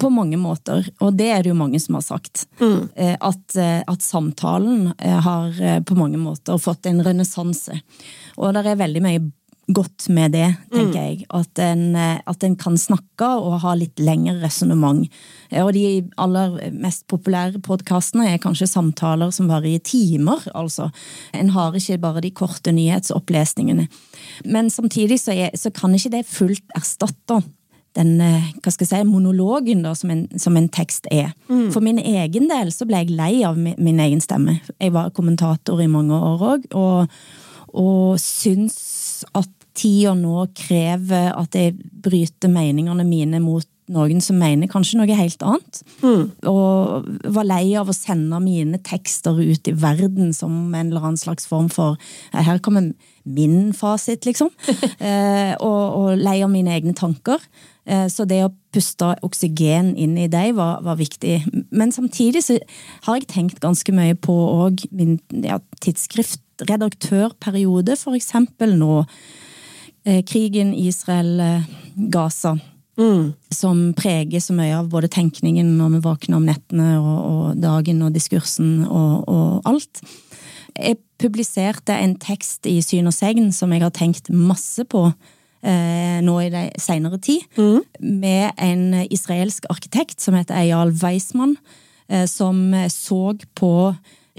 [0.01, 2.47] på mange måter, og det er det jo mange som har sagt.
[2.57, 2.87] Mm.
[2.97, 7.77] Eh, at, eh, at, samtalen har på mange måter fått en renessanse.
[8.41, 9.21] Og det er veldig mye
[9.67, 10.95] godt med det, tenker mm.
[10.95, 11.25] jeg.
[11.35, 15.03] At en, at en, kan snakke og ha litt lengre resonnement.
[15.59, 20.89] Og de aller mest populære podkastene er kanskje samtaler som varer i timer, altså.
[21.35, 23.89] En har ikke bare de korte nyhetsopplesningene.
[24.45, 27.41] Men samtidig så, er, så kan ikke det fullt erstatte
[27.97, 31.31] den hva skal jeg si, monologen da, som, en, som en tekst er.
[31.49, 31.71] Mm.
[31.73, 34.59] For min egen del så ble jeg lei av min, min egen stemme.
[34.77, 37.17] Jeg var kommentator i mange år òg, og
[37.77, 44.67] og syns at tida nå krever at jeg bryter meningene mine mot noen som mener
[44.67, 45.81] kanskje noe helt annet.
[46.03, 46.31] Mm.
[46.51, 51.17] Og var lei av å sende mine tekster ut i verden som en eller annen
[51.19, 51.97] slags form for
[52.33, 52.93] Her kommer
[53.27, 54.49] min fasit, liksom.
[54.99, 57.39] eh, og, og, lei av mine egne tanker.
[57.87, 61.43] Eh, så det å puste oksygen inn i deg var, var, viktig.
[61.71, 62.53] Men samtidig så
[63.07, 69.05] har jeg tenkt ganske mye på òg min ja, tidsskriftredaktørperiode, for eksempel nå.
[70.07, 72.59] Eh, krigen Israel-Gaza.
[72.97, 73.33] Mm.
[73.49, 77.99] Som preger så mye av både tenkningen når vi våkner om nettene og, og dagen
[78.05, 79.99] og diskursen og, og, alt.
[80.71, 86.23] Jeg publiserte en tekst i Syn og segn som jeg har tenkt masse på eh,
[86.23, 87.43] nå i det senere tid.
[87.59, 87.83] Mm.
[88.23, 91.57] Med en israelsk arkitekt som heter Eyal Weismann
[92.31, 93.71] som så på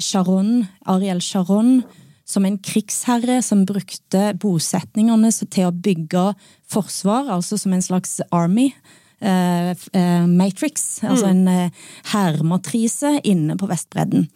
[0.00, 1.82] Sharon, Ariel Sharon
[2.28, 6.30] som en krigsherre som brukte bosetningene til å bygge
[6.68, 8.70] forsvar, altså som en slags army.
[9.18, 11.32] Uh, uh, matrix, altså mm.
[11.32, 14.28] en uh, hærmatrise inne på Vestbredden.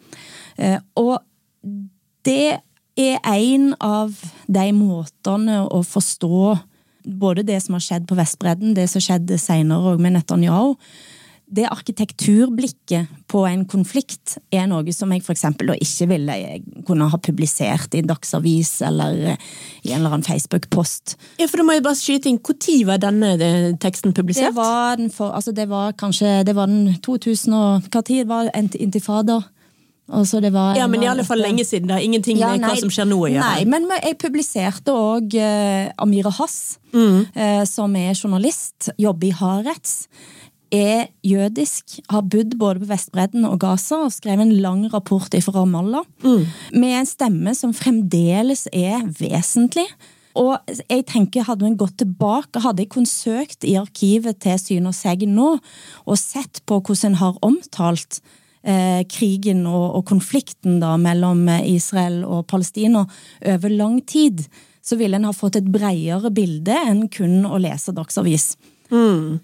[0.99, 1.21] og
[2.27, 2.59] det
[2.99, 4.11] er en av
[4.51, 6.41] de måtene å forstå
[7.03, 10.75] både det som har skjedd på Vestbredden, det som skjedde senere med Netanyahu,
[11.53, 15.45] det arkitekturblikket på en konflikt er noe som jeg f.eks.
[15.53, 16.37] ikke ville
[16.87, 19.35] kunne ha publisert i en dagsavis eller
[19.83, 21.15] i en eller annen Facebook-post.
[21.41, 24.51] Ja, for da må jeg bare skyte inn, Når var denne eh, teksten publisert?
[24.51, 28.27] Det var, den for, altså det var kanskje det var den 2000 og Hva tid
[28.27, 29.41] var intifada?
[30.11, 31.87] Altså var, ja, men i alle fall lenge siden.
[31.87, 33.39] Det har ingenting ja, med hva som skjer nå gjøre.
[33.39, 37.19] Nei, men jeg publiserte òg uh, Amira Hass, mm.
[37.37, 39.93] uh, som er journalist, jobber i Harets
[40.73, 45.53] er jødisk, har bodd både på Vestbredden og Gaza og skrevet en lang rapport fra
[45.59, 46.43] Ramallah mm.
[46.73, 49.85] med en stemme som fremdeles er vesentlig.
[50.33, 50.57] Og
[50.89, 54.97] jeg tenker, Hadde hun gått tilbake, hadde jeg kun søkt i arkivet til Syn og
[54.97, 58.19] Segn nå og sett på hvordan en har omtalt
[58.65, 63.05] eh, krigen og, og, konflikten da mellom Israel og Palestina
[63.45, 64.41] over lang tid,
[64.83, 68.55] så ville en ha fått et bredere bilde enn kun å lese Dagsavis.
[68.89, 69.37] Mm.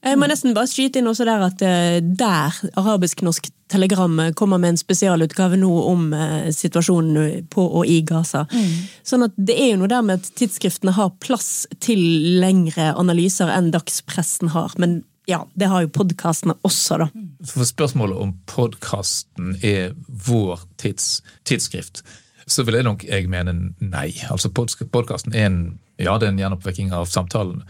[0.00, 4.74] Jeg må nesten bare skyte inn også der at eh, der arabisk-norsk telegram kommer med
[4.74, 8.46] en spesialutgave nå om eh, situasjonen på og i Gaza.
[8.48, 8.72] Mm.
[9.06, 12.00] Sånn at det er jo noe der med at tidsskriftene har plass til
[12.40, 14.72] lengre analyser enn dagspressen har.
[14.80, 17.10] Men ja, det har jo podkastene også, da.
[17.46, 22.02] For spørsmålet om podkasten er vår tids, tidsskrift,
[22.50, 24.08] så vil jeg nok jeg mene nei.
[24.32, 25.60] Altså Podkasten er en
[26.00, 27.60] ja, det er en gjenoppvekking av samtalen,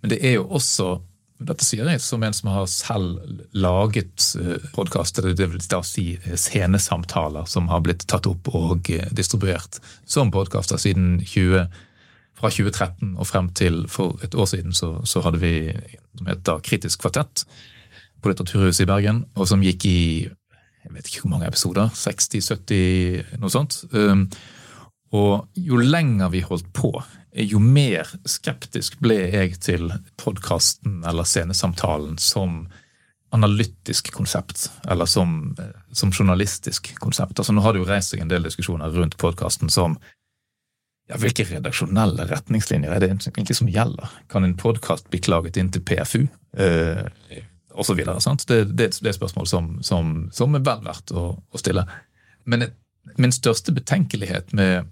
[0.00, 0.96] men det er jo også
[1.48, 7.48] dette sier jeg som en som har selv laget eh, podkaster, da si eh, scenesamtaler
[7.50, 11.68] som har blitt tatt opp og eh, distribuert som podkaster siden 20,
[12.34, 15.54] fra 2013 og frem til for et år siden så, så hadde vi
[16.18, 17.44] som heter Kritisk kvartett
[18.20, 20.00] på Litteraturhuset i Bergen, og som gikk i
[20.84, 23.78] jeg vet ikke hvor mange episoder, 60-70, noe sånt.
[23.96, 24.26] Um,
[25.16, 26.90] og jo lenger vi holdt på,
[27.34, 29.88] jo mer skeptisk ble jeg til
[30.20, 32.64] podkasten eller scenesamtalen som
[33.34, 35.56] analytisk konsept, eller som,
[35.90, 37.38] som, journalistisk konsept.
[37.38, 39.98] Altså Nå har det jo reist seg en del diskusjoner rundt podkasten som
[41.10, 44.12] ja, Hvilke redaksjonelle retningslinjer er det egentlig som gjelder?
[44.32, 46.22] Kan en podkast bli klaget inn til PFU?
[46.56, 47.02] Eh,
[47.74, 48.46] og så videre, sant?
[48.48, 51.84] Det, det, det er et spørsmål som, som, som, er vel verdt å, å stille.
[52.48, 52.70] Men
[53.20, 54.88] min største betenkelighet med,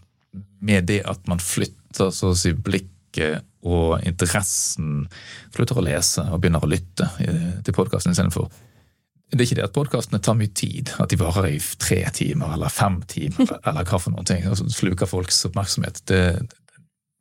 [0.63, 5.07] med det at man flytter så å si blikket og interessen
[5.53, 7.07] Slutter å lese og begynner å lytte
[7.63, 8.49] til podkasten istedenfor.
[9.33, 12.53] Det er ikke det at podkastene tar mye tid, at de varer i tre timer
[12.53, 16.03] eller fem timer, eller hva for noen ting, altså sluker folks oppmerksomhet.
[16.09, 16.21] Det,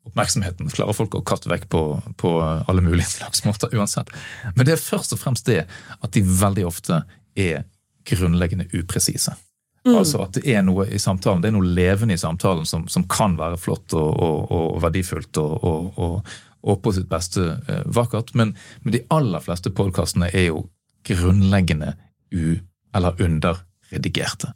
[0.09, 1.83] oppmerksomheten klarer folk å kaste vekk på,
[2.19, 4.11] på alle mulige slags måter uansett.
[4.57, 7.03] Men det er først og fremst det at de veldig ofte
[7.39, 7.63] er
[8.07, 9.37] grunnleggende upresise.
[9.87, 9.95] Mm.
[9.97, 13.07] Altså at det er noe i samtalen, det er noe levende i samtalen som, som
[13.09, 18.35] kan være flott og, og, og verdifullt og, og, på sitt beste eh, vakkert.
[18.37, 20.67] Men, men, de aller fleste podkastene er jo
[21.07, 21.95] grunnleggende
[22.37, 22.59] u-
[22.93, 24.51] eller underredigerte.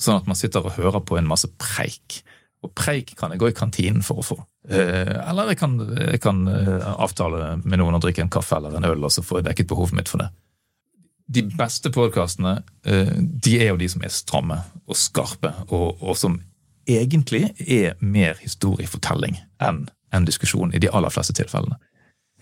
[0.00, 2.22] Sånn at man sitter og hører på en masse preik.
[2.64, 4.38] Og preik kan jeg gå i kantinen for å få.
[4.70, 8.78] Eh, eller jeg kan, jeg kan eh, avtale med noen å drikke en kaffe eller
[8.78, 10.30] en øl, og så får jeg dekket behovet mitt for det
[11.32, 16.18] de beste podkastene eh, de er jo de som er stramme og skarpe, og, og
[16.18, 16.40] som
[16.88, 21.78] egentlig er mer historiefortelling enn en diskusjon i de aller fleste tilfellene.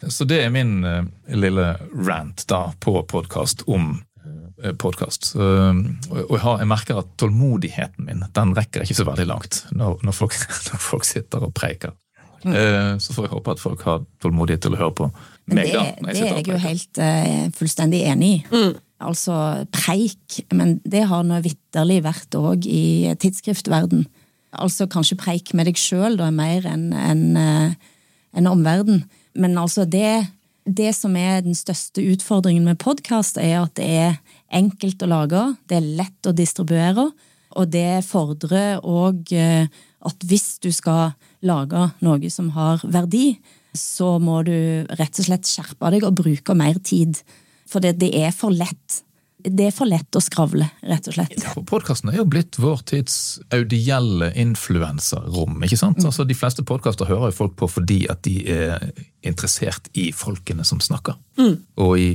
[0.08, 5.34] Så det er min uh, lille rant da på podkast om uh, podkast.
[5.36, 10.38] Og jeg, merker at tålmodigheten min den rekker ikke så veldig langt når, når, folk,
[10.70, 11.92] når folk, sitter og preiker.
[12.40, 12.96] Mm.
[12.96, 15.10] Så får jeg håpe at folk har tålmodighet til å høre på
[15.56, 16.12] meg, det, da.
[16.12, 18.40] Det er jeg jo helt uh, fullstendig enig i.
[18.52, 18.78] Mm.
[19.00, 19.34] Altså
[19.72, 24.04] preik, men det har nå vitterlig vært òg i tidsskriftverden.
[24.60, 29.06] Altså kanskje preik med deg sjøl, da, mer enn en, en eh, omverden.
[29.40, 30.28] Men altså det,
[30.68, 34.18] det som er den største utfordringen med podkast, er at det er
[34.52, 37.08] enkelt å lage, det er lett å distribuere,
[37.56, 43.38] og det fordrer òg eh, at hvis du skal lage noe som har verdi,
[43.76, 44.56] så må du
[44.98, 47.20] rett og slett skjerpe deg og bruke mer tid.
[47.70, 49.04] For det, det er for lett
[49.40, 51.36] det er for lett å skravle, rett og slett.
[51.40, 53.14] Ja, Podkasten er jo blitt vår tids
[53.54, 55.62] audielle influenserrom.
[55.64, 56.00] ikke sant?
[56.02, 56.10] Mm.
[56.10, 58.90] Altså, De fleste podkaster hører jo folk på fordi at de er
[59.24, 61.16] interessert i folkene som snakker.
[61.40, 61.56] Mm.
[61.80, 62.10] Og i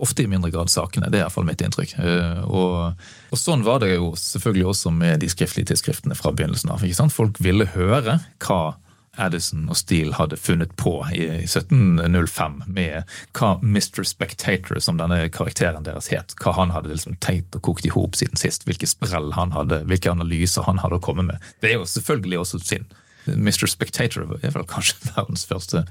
[0.00, 1.10] ofte i mindre grad sakene.
[1.12, 1.90] Det er iallfall mitt inntrykk.
[2.00, 6.72] Eh, og, og, sånn var det jo selvfølgelig også med de skriftlige tidsskriftene fra begynnelsen
[6.72, 6.86] av.
[7.12, 8.60] Folk ville høre hva
[9.18, 14.04] Addison og Steele hadde funnet på i 1705 med hva Mr.
[14.06, 18.18] Spectator, som denne karakteren deres het, hva han hadde liksom tenkt og kokt i hop
[18.18, 21.50] siden sist, hvilke sprell han hadde, hvilke analyser han hadde å komme med.
[21.60, 22.98] Det er jo selvfølgelig også synd.
[23.36, 23.68] Mr.
[23.70, 25.84] Spectator er vel kanskje verdens første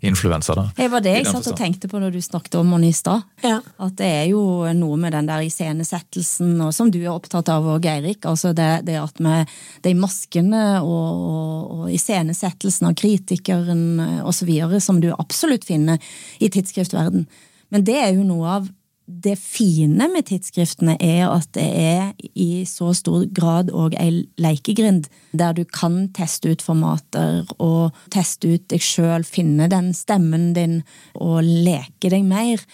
[0.00, 0.56] influenser.
[0.56, 0.64] da.
[0.76, 3.26] Det var det jeg satt og tenkte på når du snakket om henne i stad.
[3.44, 3.58] Ja.
[3.84, 4.40] At det er jo
[4.76, 8.24] noe med den der iscenesettelsen, og som du er opptatt av òg, Eirik.
[8.28, 9.36] Altså det, det, at vi
[9.84, 13.84] De maskene og, og, og iscenesettelsen av kritikeren
[14.24, 14.50] osv.
[14.80, 16.00] som du absolutt finner
[16.40, 17.28] i tidsskriftverden.
[17.70, 18.68] Men det er jo noe av
[19.10, 25.08] det fine med tidsskriftene er at det er i så stor grad òg ei lekegrind,
[25.32, 30.80] der du kan teste ut formater og teste ut deg sjøl, finne den stemmen din
[31.14, 32.64] og leke deg mer.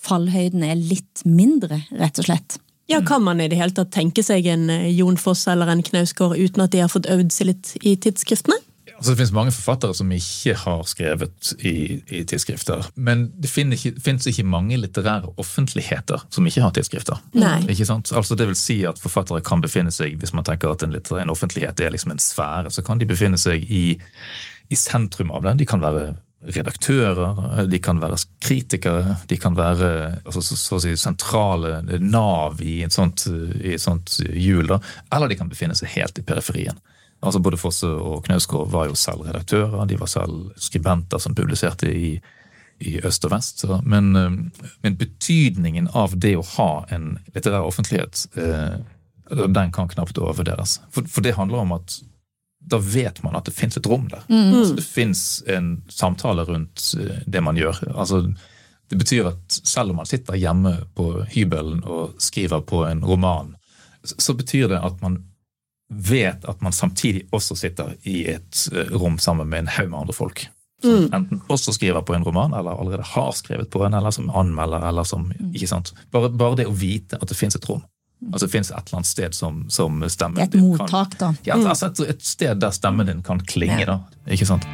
[0.00, 2.60] Fallhøyden er litt mindre, rett og slett.
[2.90, 5.82] Ja, Kan man i det hele tatt tenke seg en eh, Jon Foss eller en
[5.86, 8.56] Knausgård uten at de har fått øvd seg litt i tidsskriftene?
[9.00, 11.72] Altså, det finnes mange forfattere som ikke har skrevet i,
[12.12, 12.90] i tidsskrifter.
[13.00, 17.22] Men det finnes ikke, finnes ikke, mange litterære offentligheter som ikke har tidsskrifter.
[17.32, 17.62] Nei.
[17.72, 18.12] Ikke sant?
[18.12, 21.32] Altså, det vil si at forfattere kan befinne seg, hvis man tenker at en, en
[21.32, 23.96] offentlighet er liksom en sfære, så kan de befinne seg i,
[24.68, 25.62] i sentrum av den.
[25.62, 26.10] De kan være
[26.40, 29.90] redaktører, de kan være kritikere, de kan være
[30.24, 33.26] altså, så, så, å si, sentrale nav i et sånt,
[33.64, 34.68] i et sånt hjul.
[34.68, 34.80] Da.
[35.16, 36.80] Eller de kan befinne seg helt i periferien.
[37.20, 41.90] Altså Både Fosse og Knausgård var jo selv redaktører, de var selv skribenter som publiserte
[41.92, 42.14] i,
[42.80, 43.64] i øst og vest.
[43.84, 44.30] Men, eh,
[44.80, 48.78] men, betydningen av det å ha en litterær offentlighet, eh,
[49.36, 50.80] den kan knapt overvurderes.
[50.90, 52.00] For, for, det handler om at
[52.70, 54.24] da vet man at det fins et rom der.
[54.28, 54.54] Mm.
[54.56, 57.84] Altså, det fins en samtale rundt eh, det man gjør.
[57.94, 58.24] Altså,
[58.90, 63.54] det betyr at selv om man sitter hjemme på hybelen og skriver på en roman,
[64.02, 65.20] så betyr det at man
[65.90, 70.00] vet at man samtidig også sitter i et eh, rom sammen med en haug med
[70.00, 70.46] andre folk.
[70.82, 71.14] Som mm.
[71.14, 74.88] enten også skriver på en roman, eller allerede har skrevet på en, eller som anmelder,
[74.88, 75.50] eller som mm.
[75.54, 75.92] ikke sant?
[76.10, 77.82] Bare, bare det å vite at det fins et rom.
[78.20, 78.32] Mm.
[78.32, 81.34] Altså Det fins et eller annet sted som, som stemmen Et mottak, da.
[81.44, 84.00] Ja, altså et, et, sted der stemmen din kan klinge, da.
[84.30, 84.68] Ikke sant?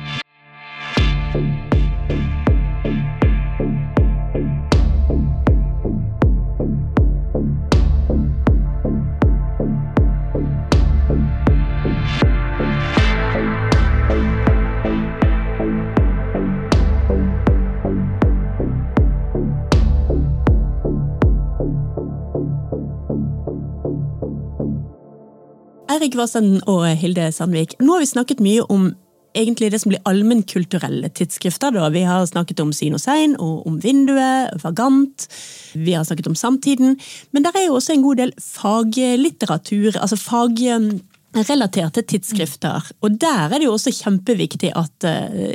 [26.06, 28.92] Eirik Vassenden og Hilde Sandvik, nå har vi snakket mye om
[29.34, 31.72] egentlig det som blir allmennkulturelle tidsskrifter.
[31.74, 31.88] Da.
[31.90, 35.26] Vi har snakket om Syn og Sein, og om Vinduet, Vagant.
[35.74, 36.94] Vi har snakket om Samtiden.
[37.34, 42.86] Men der er jo også en god del faglitteratur, altså fagrelaterte tidsskrifter.
[43.02, 45.08] Og der er det jo også kjempeviktig at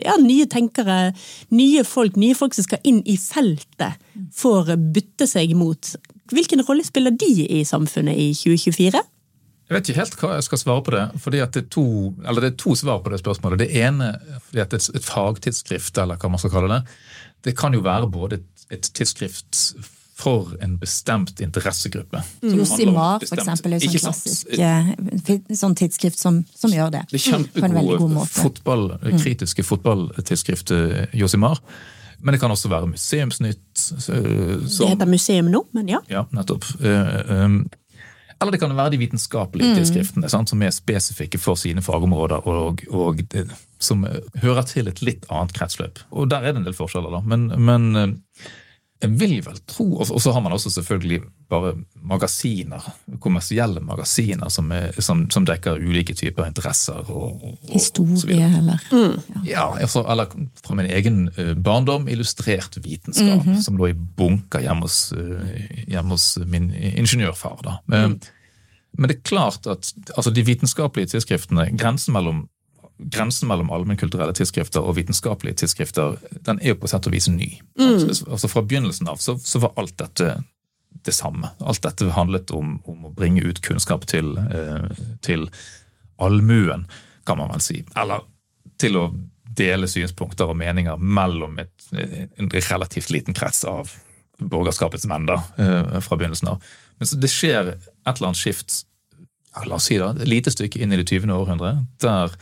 [0.03, 1.13] ja, nye tenkere,
[1.55, 4.03] nye folk, nye folk som skal inn i feltet,
[4.35, 5.95] får bytte seg mot.
[6.35, 8.99] Hvilken rolle spiller de i samfunnet i 2024?
[9.71, 11.05] Jeg vet ikke helt hva jeg skal svare på det.
[11.23, 11.86] fordi det er, to,
[12.19, 13.62] det er to svar på det spørsmålet.
[13.63, 14.10] Det ene
[14.49, 16.81] fordi at et, et fagtidsskrift, eller hva man skal kalle det,
[17.47, 19.62] det kan jo være både et, et tidsskrift
[20.19, 22.19] for en bestemt interessegruppe.
[22.43, 22.57] Mm.
[22.60, 24.91] Josimar, for eksempel, er sånn klassisk eh,
[25.63, 27.05] sånn tidsskrift som, som, gjør det.
[27.13, 29.17] Det er kjempegode fotball, mm.
[29.23, 31.63] kritiske fotballtidsskrift eh, Josimar.
[32.21, 33.63] Men det kan også være Museumsnytt.
[33.73, 36.03] Som, det heter Museum nå, men ja.
[36.12, 36.67] Ja, nettopp.
[38.41, 39.75] Eller det kan være de vitenskapelige mm.
[39.77, 43.45] tidsskriftene sant, som er spesifikke for sine fagområder, og, og det,
[43.82, 44.01] som
[44.41, 46.01] hører til et litt annet kretsløp.
[46.10, 47.21] Og der er det en del forskjeller, da.
[47.21, 48.49] Men, men eh,
[49.01, 51.73] jeg vil vel tro Og så har man også selvfølgelig bare
[52.07, 52.83] magasiner,
[53.19, 57.01] kommersielle magasiner som, er, som, som dekker ulike typer interesser.
[57.09, 59.45] Og, og, Historie, eller mm.
[59.47, 60.31] Ja, altså, eller
[60.63, 63.61] fra min egen uh, barndom, illustrert vitenskap, mm -hmm.
[63.61, 65.41] som lå i bunker hjemme hos, uh,
[65.87, 67.59] hjemme hos min ingeniørfar.
[67.63, 67.77] da.
[67.87, 68.19] Mm.
[68.97, 72.47] Men det er klart at altså, de vitenskapelige tidsskriftene, grensen mellom
[73.01, 77.49] grensen mellom allmennkulturelle tidsskrifter og vitenskapelige tidsskrifter den er jo på sett og vis ny.
[77.79, 77.93] Mm.
[78.09, 80.35] Altså, altså Fra begynnelsen av så, så, var alt dette
[81.05, 81.49] det samme.
[81.59, 84.91] Alt dette handlet om, om å bringe ut kunnskap til, eh,
[85.25, 85.47] til
[86.21, 86.85] allmuen,
[87.25, 87.81] kan man vel si.
[87.97, 88.25] Eller
[88.81, 89.07] til å
[89.57, 93.91] dele synspunkter og meninger mellom et, en relativt liten krets av
[94.41, 96.63] borgerskapets menn da, eh, fra begynnelsen av.
[96.99, 98.83] Men så det skjer et eller annet skift,
[99.65, 101.33] la oss si da, et lite stykke inn i det 20.
[101.35, 102.33] århundret, der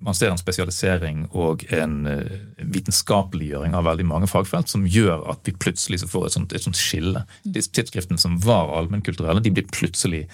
[0.00, 2.38] man ser en spesialisering og en uh,
[2.72, 6.80] vitenskapeliggjøring av veldig mange fagfelt som gjør at vi plutselig får et sånt, et sånt
[6.80, 7.24] skille.
[7.44, 10.26] De tidsskriftene som var allmennkulturelle, de blir plutselig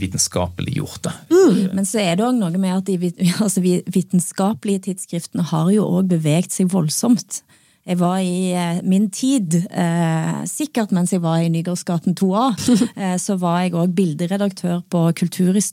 [0.00, 1.12] vitenskapelig gjorte.
[1.28, 1.74] Mm.
[1.76, 3.12] Men så er det òg noe med at de
[3.44, 7.42] altså, vitenskapelige tidsskriftene har jo òg beveget seg voldsomt.
[7.82, 12.44] Jeg var i eh, min tid, eh, sikkert mens jeg var i Nygårdsgaten 2A,
[12.94, 15.08] eh, så var jeg òg bilderedaktør på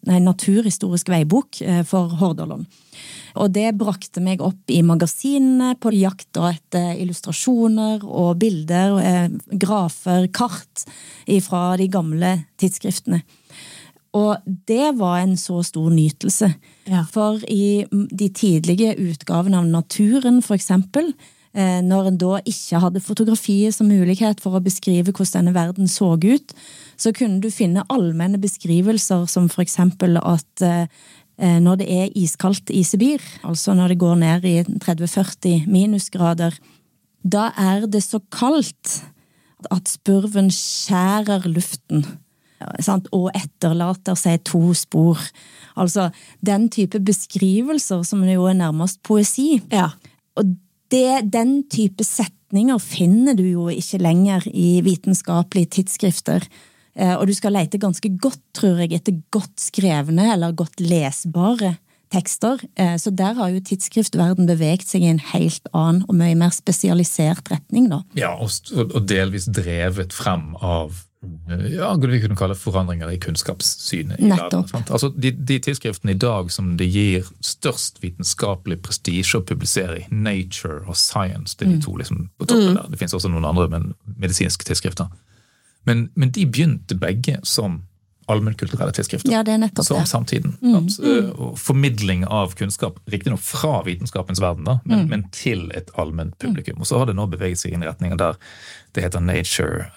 [0.09, 2.65] nei, Naturhistorisk veibok eh, for Hordaland.
[3.39, 10.27] Og det brakte meg opp i magasinene på jakt etter illustrasjoner og bilder, eh, grafer,
[10.27, 10.85] kart
[11.45, 13.21] fra de gamle tidsskriftene.
[14.19, 14.37] Og
[14.67, 16.53] det var en så stor nytelse.
[16.89, 17.03] Ja.
[17.05, 21.13] For i de tidlige utgavene av Naturen, for eksempel,
[21.57, 25.89] Eh, når en da ikke hadde fotografiet som mulighet for å beskrive hvordan denne verden
[25.89, 26.53] så ut,
[26.99, 30.85] så kunne du finne allmenne beskrivelser som for eksempel at eh,
[31.39, 36.57] når det er iskaldt i Sibir, altså når det går ned i 30-40 minusgrader,
[37.23, 38.99] da er det så kaldt
[39.71, 42.05] at spurven skjærer luften.
[43.15, 45.19] Og etterlater seg to spor.
[45.79, 46.09] Altså
[46.43, 49.61] den type beskrivelser som jo er nærmest poesi.
[49.71, 49.91] Ja.
[50.35, 50.57] Og
[50.91, 56.43] det, den type setninger finner du jo ikke lenger i vitenskapelige tidsskrifter.
[56.99, 61.77] Eh, og du skal lete ganske godt, tror jeg, etter godt skrevne eller godt lesbare
[62.11, 62.61] tekster.
[62.75, 66.51] Eh, så der har jo tidsskriftverden beveget seg i en helt annen og mye mer
[66.55, 67.89] spesialisert retning.
[67.91, 68.01] da.
[68.17, 71.05] Ja, og delvis drevet frem av
[71.67, 74.19] ja, det vi kunne kalle forandringer i kunnskapssynet.
[74.19, 74.63] i verden.
[74.87, 80.05] Altså, de, de, tidsskriftene i dag som det gir størst vitenskapelig prestisje å publisere i,
[80.15, 81.83] Nature og Science, det er de mm.
[81.83, 82.77] to liksom på toppen mm.
[82.79, 82.93] der.
[82.93, 85.11] Det finnes også noen andre men medisinske tidsskrifter.
[85.89, 87.81] Men, men de begynte begge som
[88.29, 89.31] allmennkulturelle tidsskrifter.
[89.33, 90.53] Ja, det er nettopp som samtiden.
[90.61, 90.85] Mm.
[90.85, 91.29] mm.
[91.33, 95.09] Og formidling av kunnskap, riktignok fra vitenskapens verden, da, men, mm.
[95.09, 96.77] men til et allment publikum.
[96.77, 98.37] Og så har det nå beveget seg i i retning der
[98.93, 99.89] det heter Nature,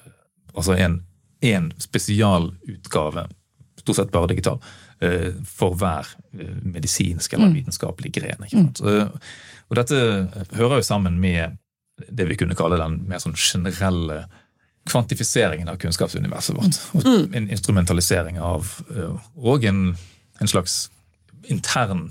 [0.56, 1.02] altså en
[1.42, 3.28] en spesialutgave,
[3.80, 4.60] stort sett bare digital,
[5.00, 6.06] eh, for hver
[6.38, 7.54] eh, medisinsk eller mm.
[7.54, 8.46] vitenskapelig gren.
[8.52, 9.10] Mm.
[9.68, 9.98] Og dette
[10.54, 11.58] hører jo sammen med
[12.08, 14.24] det vi kunne kalle den mer sånn generelle
[14.90, 16.80] kvantifiseringen av kunnskapsuniverset vårt.
[16.94, 17.04] Mm.
[17.04, 19.84] Og en instrumentalisering av eh, og en,
[20.40, 20.90] en slags
[21.50, 22.10] intern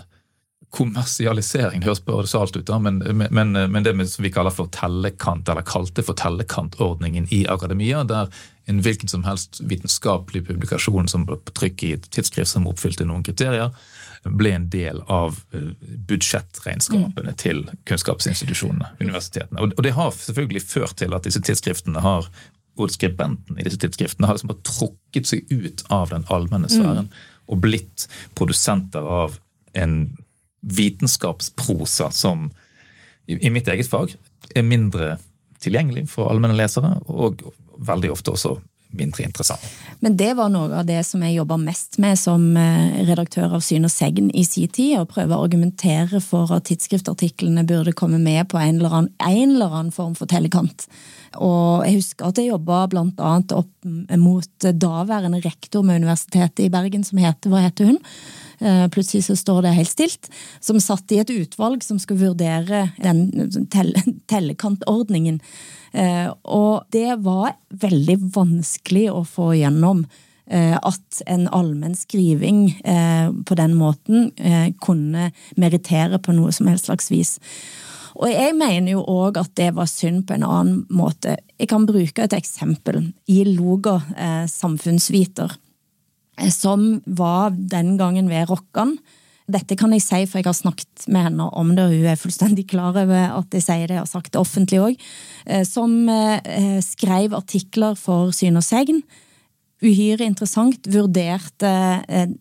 [0.71, 3.91] kommersialisering, det høres paradoksalt ut, da, men, men, men, det
[4.23, 8.31] vi kaller for tellekant, eller kalte for tellekantordningen i akademia, der
[8.71, 13.07] en hvilken som helst vitenskapelig publikasjon som ble på trykk i et tidsskrift som oppfylte
[13.09, 13.75] noen kriterier,
[14.23, 15.71] ble en del av eh,
[16.07, 17.37] budsjettregnskapene mm.
[17.41, 19.65] til kunnskapsinstitusjonene, universitetene.
[19.65, 22.29] Og det har selvfølgelig ført til at disse tidsskriftene har
[22.83, 27.07] og skribenten i disse tidsskriftene har liksom bare trukket seg ut av den allmenne sfæren
[27.07, 27.21] mm.
[27.53, 28.07] og blitt
[28.37, 29.39] produsenter av
[29.77, 29.95] en
[30.61, 32.49] vitenskapsprosa som
[33.29, 34.13] i, i mitt eget fag
[34.55, 35.15] er mindre
[35.61, 37.43] tilgjengelig for allmenne lesere, og
[37.81, 38.55] veldig ofte også
[38.97, 39.63] mindre interessant.
[39.99, 43.63] Men det var noe av det som jeg jobba mest med som eh, redaktør av
[43.65, 44.97] Syn og Segn i sin tid.
[44.99, 49.55] Å prøve å argumentere for at tidsskriftartiklene burde komme med på en eller annen, en
[49.55, 50.87] eller annen form for tellekant.
[51.39, 53.71] Og jeg husker at jeg jobba blant annet opp
[54.19, 58.01] mot daværende rektor med Universitetet i Bergen, som heter Hva heter hun?
[58.61, 60.31] Eh, plutselig så står det helt stilt.
[60.59, 63.25] Som satt i et utvalg som skulle vurdere den
[64.31, 65.39] tellekantordningen.
[65.91, 70.05] Eh, og det var veldig vanskelig å få gjennom
[70.45, 72.67] eh, at en allmenn skriving
[73.45, 74.29] på den måten
[74.83, 77.33] kunne meritere på noe som helst slags vis.
[78.21, 81.37] Og jeg mener jo òg at det var synd på en annen måte.
[81.57, 83.05] Jeg kan bruke et eksempel.
[83.31, 83.97] I Loga
[84.51, 85.55] samfunnsviter
[86.53, 88.97] som var den gangen ved Rokkan.
[89.51, 92.19] Dette kan jeg si, for jeg har snakket med henne om det, og hun er
[92.19, 95.03] fullstendig klar over at jeg sier det, jeg har sagt det offentlig òg.
[95.45, 99.03] Eh, som eh, skrev artikler for Syn og Segn.
[99.81, 100.85] Uhyre interessant.
[100.93, 101.71] Vurderte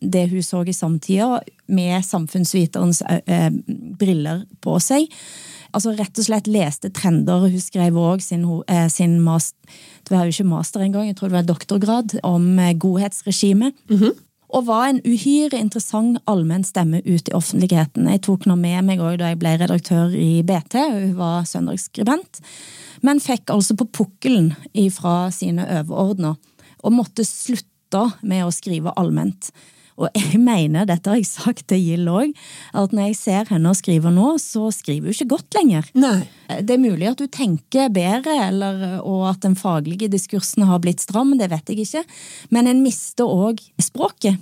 [0.00, 1.40] det hun så i samtida,
[1.72, 3.00] med samfunnsviterens
[3.96, 5.08] briller på seg
[5.72, 7.48] altså rett og slett leste trender.
[7.50, 9.56] Hun skrev òg sin, eh, sin master,
[10.04, 12.78] det var jo ikke master engang, jeg tror det var doktorgrad, om godhetsregimet.
[12.80, 13.72] godhetsregime.
[13.88, 14.18] Mm -hmm.
[14.50, 18.08] Og var en uhyre interessant allmenn stemme ut i offentligheten.
[18.08, 22.40] Jeg tok nå med meg òg da jeg ble redaktør i BT, hun var søndagsskribent.
[23.02, 24.54] Men fikk altså på pukkelen
[24.90, 26.36] fra sine overordna,
[26.82, 29.52] og måtte slutte med å skrive allment.
[30.00, 32.32] Og jeg mener, dette har jeg sagt til Gild òg,
[32.72, 35.90] at når jeg ser henne skrive nå, så skriver hun ikke godt lenger.
[36.00, 36.22] Nei.
[36.50, 41.04] Det er mulig at hun tenker bedre, eller, og at den faglige diskursen har blitt
[41.04, 42.02] stram, det vet jeg ikke.
[42.50, 44.40] Men en mister òg språket.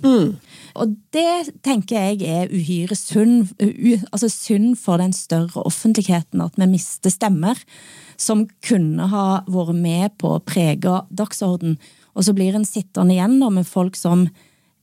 [0.79, 3.51] Og det tenker jeg er uhyre synd,
[4.09, 7.59] altså synd for den større offentligheten, at vi mister stemmer
[8.19, 11.77] som kunne ha vært med på å prege dagsorden.
[12.17, 14.27] Og så blir en sittende igjen med folk som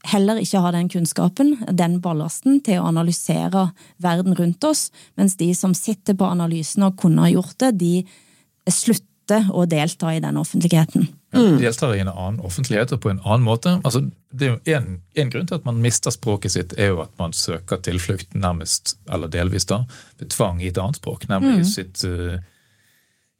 [0.06, 3.70] heller ikke har den kunnskapen, den ballasten, til å analysere
[4.02, 4.88] verden rundt oss,
[5.18, 10.14] mens de som sitter på analysen og kunne ha gjort det, de slutter å delta
[10.14, 11.08] i den offentligheten.
[11.34, 13.74] Ja, deltar i en annen offentlighet og på en annen måte.
[13.84, 17.02] Altså, det er jo en, en grunn til at man mister språket sitt, er jo
[17.04, 19.82] at man søker tilflukt nærmest, eller delvis da,
[20.20, 22.38] ved tvang i et annet språk, nemlig sitt eh,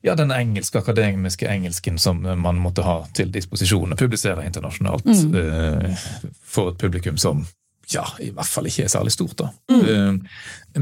[0.07, 6.04] ja, den engelske, akademiske engelsken som man måtte ha til disposisjon og publisere internasjonalt eh,
[6.46, 7.42] for et publikum som
[7.90, 9.38] ja, i hvert fall ikke er særlig stort.
[9.38, 9.50] da.
[9.74, 10.14] Eh,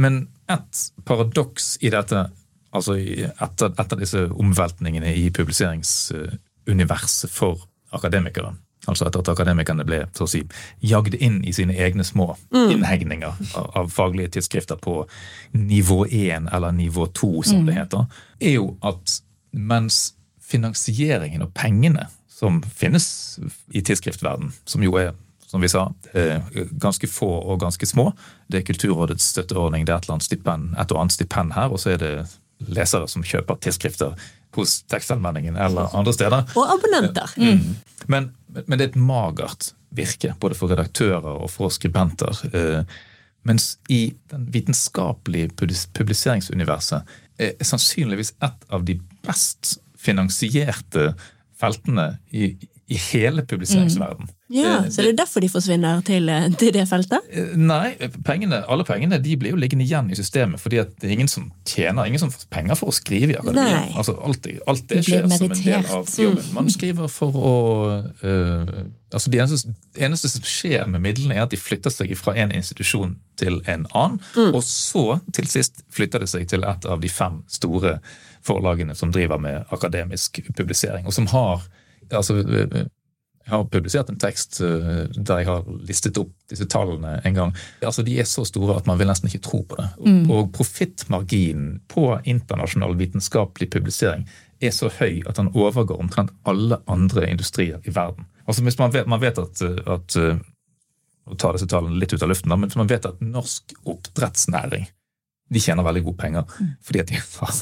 [0.00, 2.26] men et paradoks i dette,
[2.74, 8.54] altså etter, etter disse omveltningene i publiseringsuniverset for akademikere,
[8.90, 10.42] altså etter at akademikerne ble så å si,
[10.84, 15.02] jagd inn i sine egne små innhegninger av, av faglige tidsskrifter på
[15.56, 18.06] nivå 1 eller nivå 2, som det heter,
[18.40, 19.18] er jo at
[19.54, 20.14] mens
[20.44, 23.06] finansieringen og pengene som finnes
[23.72, 25.14] i tidsskriftverden, som jo er
[25.54, 28.12] som vi sa, eh, ganske få og ganske små.
[28.50, 31.70] Det er Kulturrådets støtteordning, det er et eller annet stipend, et og annet stipend her,
[31.70, 32.26] og så er det
[32.74, 34.16] lesere som kjøper tidsskrifter
[34.56, 36.46] hos tekstanmeldingen eller andre steder.
[36.58, 37.34] Og abonnenter.
[38.06, 42.40] Men, men det er et magert virke, både for redaktører og for skribenter.
[42.54, 42.96] Eh,
[43.44, 48.96] mens i den vitenskapelige publiseringsuniverset er sannsynligvis et av de
[49.26, 51.12] best finansierte
[51.60, 52.54] feltene i,
[52.88, 54.28] i hele publiseringsverdenen.
[54.52, 57.18] Ja, Eh, Så det er derfor de forsvinner til, eh, til det feltet?
[57.32, 61.08] Eh, Nei, pengene, alle pengene de blir jo liggende igjen i systemet, fordi at det
[61.08, 63.88] er ingen som tjener, ingen som får penger for å skrive i akademia.
[63.96, 66.52] Altså, alt, alt det skjer som en del av jobben.
[66.52, 67.54] Man skriver for å
[68.22, 72.34] eh, altså Det eneste, eneste som skjer med midlene, er at de flytter seg fra
[72.36, 74.20] en institusjon til en annen,
[74.52, 78.00] og så til sist flytter det seg til et av de fem store
[78.44, 81.62] forlagene som driver med akademisk publisering, og som har
[82.10, 82.40] altså
[83.44, 87.52] jeg har publisert en tekst eh, der jeg har listet opp disse tallene en gang.
[87.84, 89.88] Altså, De er så store at man vil nesten ikke tro på det.
[90.00, 94.24] Og, og profittmarginen på internasjonal vitenskapelig publisering
[94.64, 98.24] er så høy at den overgår omtrent alle andre industrier i verden.
[98.48, 100.40] Altså hvis Man vet, man vet at, eh, at eh,
[101.36, 104.88] ta disse tallene litt ut av luften, men man vet at norsk oppdrettsnæring
[105.52, 106.44] de tjener veldig gode penger
[106.84, 107.58] fordi at de har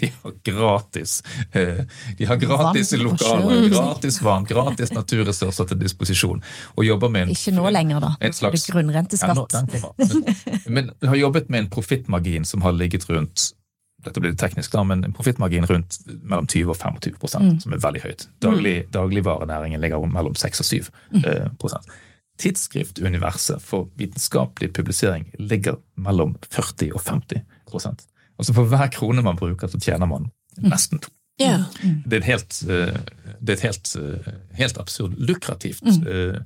[0.00, 1.16] de har gratis
[1.52, 1.80] eh,
[2.18, 6.42] De har gratis lokaler, gratis vann, gratis naturressurser til disposisjon.
[6.76, 8.12] Og jobber med en, Ikke nå lenger, da.
[8.20, 9.54] En slags, grunnrenteskatt.
[9.58, 13.52] Ja, nå- Men, men har jobbet med en profittmargin som har ligget rundt
[14.06, 17.72] dette blir det teknisk da, men en profittmargin rundt mellom 20 og 25 prosent, som
[17.74, 18.28] er veldig høyt.
[18.40, 20.76] Daglig, dagligvarenæringen ligger om mellom 6 og 7
[21.24, 21.88] eh, prosent.
[22.38, 28.06] Tidsskriftuniverset for vitenskapelig publisering ligger mellom 40 og 50 prosent.
[28.38, 30.30] Altså For hver krone man bruker, så tjener man
[30.62, 31.10] nesten to.
[31.38, 31.60] Ja.
[32.04, 32.96] Det er et helt, eh,
[33.38, 36.40] det er et helt, eh, helt absurd lukrativt mm.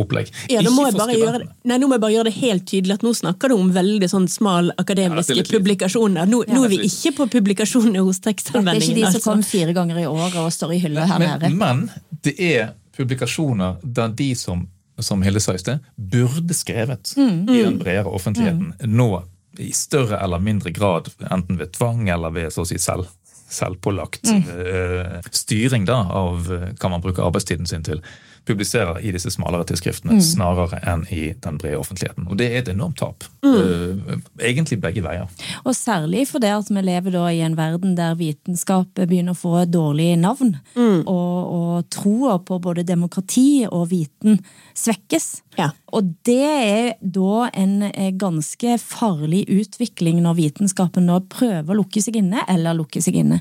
[0.00, 0.30] opplegg.
[0.48, 2.64] Ja, nå må, jeg bare gjøre det, nei, nå må jeg bare gjøre det helt
[2.70, 5.52] tydelig at nå snakker du om veldig sånn smal akademiske lite.
[5.52, 6.24] publikasjoner.
[6.32, 9.24] Nå, nå er vi ikke på publikasjoner hos Det er ikke de som Altså.
[9.26, 11.52] kom fire ganger i året og står i hylla her nede.
[11.52, 14.64] Men, men det er publikasjoner der de som,
[14.98, 17.44] som Hilde sa i sted, burde skrevet Mm.
[17.52, 19.10] i den bredere offentligheten, nå
[19.58, 23.08] i større eller mindre grad, enten ved tvang eller ved så å si selv,
[23.48, 24.42] selvpålagt Mm.
[24.48, 28.02] eh, styring da, av eh, hva man bruker arbeidstiden sin til,
[28.46, 30.20] publiserer i disse smalere tidsskriftene Mm.
[30.20, 32.26] snarere enn i den brede offentligheten.
[32.28, 33.24] Og det er et enormt tap.
[33.42, 33.54] Mm.
[33.54, 34.18] Eh,
[34.50, 35.28] egentlig begge veier.
[35.64, 39.62] Og særlig fordi at vi lever da i en verden der vitenskap begynner å få
[39.62, 40.56] et dårlig navn.
[40.76, 44.40] Og, og troa på både demokrati og viten
[44.74, 45.42] svekkes.
[45.58, 45.70] Ja.
[45.92, 52.02] Og det er da en eh, ganske farlig utvikling når vitenskapen nå prøver å lukke
[52.02, 53.40] seg inne, eller lukke seg inne.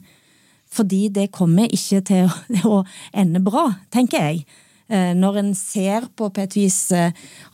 [0.68, 2.82] Fordi det kommer ikke til å
[3.22, 4.46] ende bra, tenker jeg.
[4.90, 6.92] Eh, Når en ser på på et vis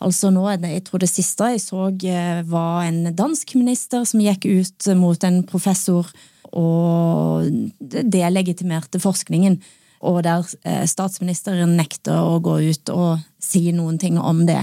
[0.00, 4.20] altså nå, det- Jeg tror det siste jeg så eh, var en dansk minister som
[4.20, 6.06] gikk ut mot en professor
[6.52, 7.44] og
[7.82, 9.58] delegitimerte forskningen.
[10.04, 14.60] Og der eh, statsministeren nekter å gå ut og si noen ting om det.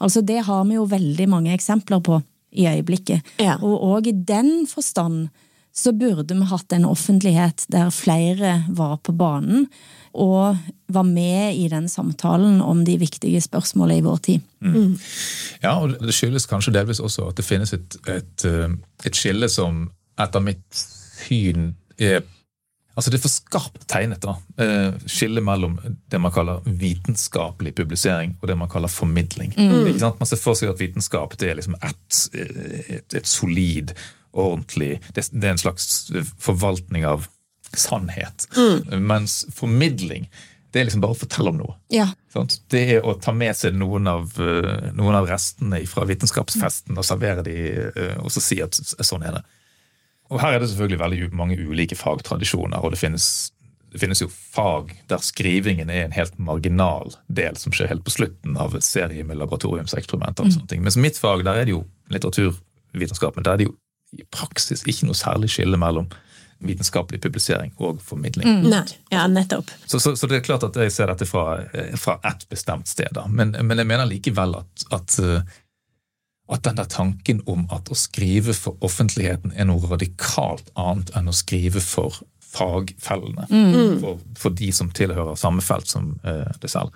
[0.00, 2.20] Altså Det har vi jo veldig mange eksempler på
[2.56, 3.22] i øyeblikket.
[3.40, 3.56] Ja.
[3.62, 5.28] Og òg i den forstand
[5.76, 9.66] så burde vi hatt en offentlighet der flere var på banen
[10.16, 10.56] og
[10.88, 14.46] var med i den samtalen om de viktige spørsmålene i vår tid.
[14.64, 14.94] Mm.
[15.60, 18.72] Ja, og det skyldes kanskje delvis også at det finnes et, et, eh,
[19.04, 22.24] et skille som etter mitt syn er
[22.96, 24.22] Altså Det er for skarpt tegnet.
[24.22, 29.52] da, eh, Skillet mellom det man kaller vitenskapelig publisering og det man kaller formidling.
[29.52, 29.86] Mm.
[29.86, 30.18] Ikke sant?
[30.18, 32.28] Man ser for seg at vitenskap det er liksom et,
[32.88, 33.92] et, et solid,
[34.36, 36.10] ordentlig det, det, er en slags
[36.42, 37.26] forvaltning av
[37.76, 38.48] sannhet.
[38.56, 39.06] Mm.
[39.06, 40.28] Mens formidling
[40.76, 41.74] det er liksom bare å fortelle om noe.
[41.88, 42.10] Ja.
[42.68, 47.06] Det er å ta med seg noen av, eh, noen av restene fra vitenskapsfesten og
[47.06, 47.54] servere de,
[47.88, 49.42] eh, og så si at sånn er det.
[50.28, 53.52] Og Her er det selvfølgelig veldig mange ulike fagtradisjoner, og det finnes,
[53.92, 58.12] det finnes, jo fag der skrivingen er en helt marginal del som skjer helt på
[58.12, 60.44] slutten av en serie med laboratoriumseksperimenter.
[60.44, 60.56] og mm.
[60.58, 60.82] sånne ting.
[60.82, 63.76] Mens mitt fag, der er det jo litteraturvitenskap, men der er det jo
[64.16, 66.08] i praksis ikke noe særlig skille mellom
[66.64, 68.48] vitenskapelig publisering og formidling.
[68.48, 68.70] Mm.
[68.72, 69.68] Nei, ja, nettopp.
[69.84, 71.60] Så, så, så, det er klart at jeg ser dette fra,
[72.00, 73.12] fra ett bestemt sted.
[73.12, 73.26] Da.
[73.28, 75.56] Men, men jeg mener likevel at, at eh,
[76.46, 81.30] at den der tanken om at å skrive for offentligheten er noe radikalt annet enn
[81.30, 82.20] å skrive for
[82.56, 83.46] fagfellene.
[83.50, 83.96] Mm.
[84.00, 86.94] For, for, de som tilhører samme felt som uh, det selv.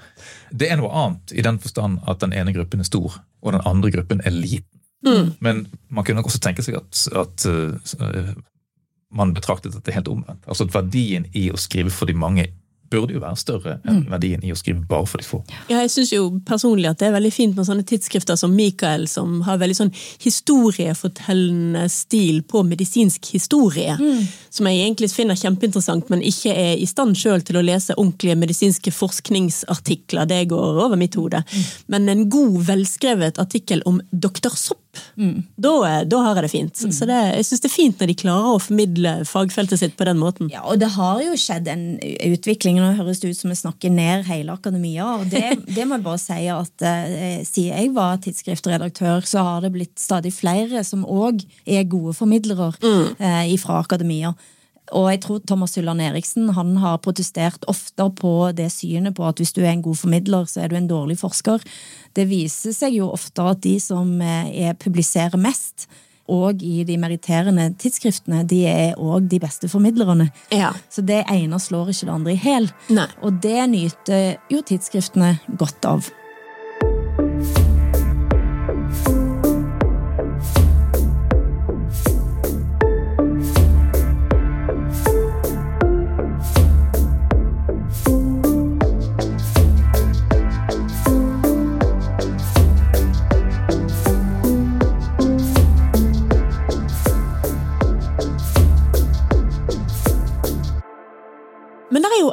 [0.50, 3.66] Det er noe annet i den forstand at den ene gruppen er stor, og den
[3.68, 4.68] andre gruppen er liten.
[5.07, 5.34] Mm.
[5.40, 8.32] Men man kunne også tenke seg at, at uh,
[9.11, 10.44] man betraktet dette helt omvendt.
[10.46, 12.46] Altså at verdien i å skrive for de mange
[12.91, 14.07] burde jo være større enn mm.
[14.11, 15.41] verdien i å skrive bare for de få.
[15.70, 19.07] Ja, jeg syns jo personlig at det er veldig fint med sånne tidsskrifter som Michael,
[19.11, 23.97] som har veldig sånn historiefortellende stil på medisinsk historie.
[24.01, 24.26] Mm.
[24.51, 28.38] Som jeg egentlig finner kjempeinteressant, men ikke er i stand sjøl til å lese ordentlige
[28.41, 30.28] medisinske forskningsartikler.
[30.30, 31.45] Det går over mitt hode.
[31.47, 31.70] Mm.
[31.95, 34.80] Men en god, velskrevet artikkel om doktor Sopp
[35.16, 35.43] Mm.
[35.57, 36.80] Da, da, har jeg det fint.
[36.84, 36.93] Mm.
[36.93, 40.07] Så det, jeg syns det er fint når de klarer å formidle fagfeltet sitt på
[40.09, 40.51] den måten.
[40.53, 42.80] Ja, og det har jo skjedd en utvikling.
[42.81, 45.07] Nå høres det ut som vi snakker ned hele akademia.
[45.20, 45.45] og Det,
[45.76, 49.99] det må jeg bare si at eh, siden jeg var tidsskriftredaktør, så har det blitt
[50.01, 53.20] stadig flere som òg er gode formidlere mm.
[53.20, 54.35] eh, fra akademia.
[54.97, 59.39] Og jeg tror Thomas Hylland Eriksen han har protestert ofte på det synet på at
[59.39, 61.62] hvis du er en god formidler, så er du en dårlig forsker.
[62.16, 65.87] Det viser seg jo ofte at de som eh, er, publiserer mest,
[66.31, 70.31] og i de meritterende tidsskriftene, de er òg de beste formidlerne.
[70.55, 70.72] Ja.
[70.93, 72.70] Så det ene slår ikke det andre i hæl.
[73.20, 76.11] Og det nyter jo tidsskriftene godt av.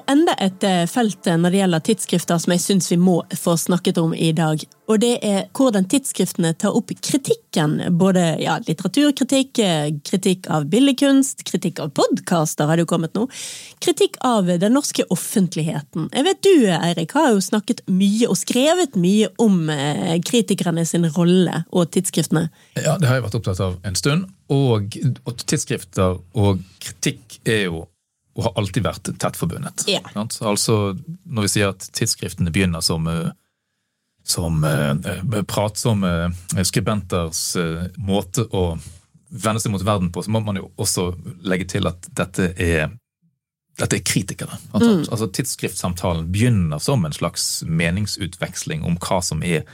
[0.07, 3.97] enda et eh, felt når det gjelder tidsskrifter som jeg syns vi må få snakket
[4.01, 4.63] om i dag.
[4.87, 7.75] Og det er hvordan tidsskriftene tar opp kritikken.
[7.99, 13.25] Både ja, litteraturkritikk, eh, kritikk av billedkunst, kritikk av podkaster har det jo kommet nå.
[13.83, 16.07] Kritikk av den norske offentligheten.
[16.13, 21.09] Jeg vet du, Eirik, har jo snakket mye og skrevet mye om eh, kritikerne sin
[21.17, 22.47] rolle og tidsskriftene.
[22.79, 24.31] Ja, det har jeg vært opptatt av en stund.
[24.53, 24.95] Og,
[25.27, 27.85] og tidsskrifter og kritikk er jo
[28.37, 29.87] og har alltid vært tett forbundet.
[29.89, 30.03] Ja.
[30.15, 30.93] Altså,
[31.25, 33.31] Når vi sier at tidsskriftene begynner som, eh,
[34.23, 36.29] som eh, pratsomme
[36.61, 38.77] skribenters eh, måte å
[39.27, 41.09] vende seg mot verden på, så må man jo også
[41.49, 42.93] legge til at dette er,
[43.81, 44.61] dette er kritikere.
[44.77, 45.07] Mm.
[45.09, 49.65] Altså, Tidsskriftsamtalen begynner som en slags meningsutveksling om hva som er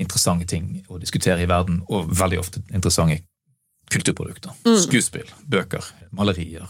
[0.00, 3.20] interessante ting å diskutere i verden, og veldig ofte interessante
[3.92, 4.54] kulturprodukter.
[4.66, 4.78] Mm.
[4.82, 5.84] Skuespill, bøker,
[6.16, 6.66] malerier,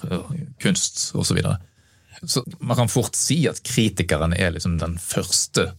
[0.63, 1.31] kunst osv.
[1.31, 1.59] Så, videre.
[2.25, 5.71] så man kan fort si at kritikeren er liksom den første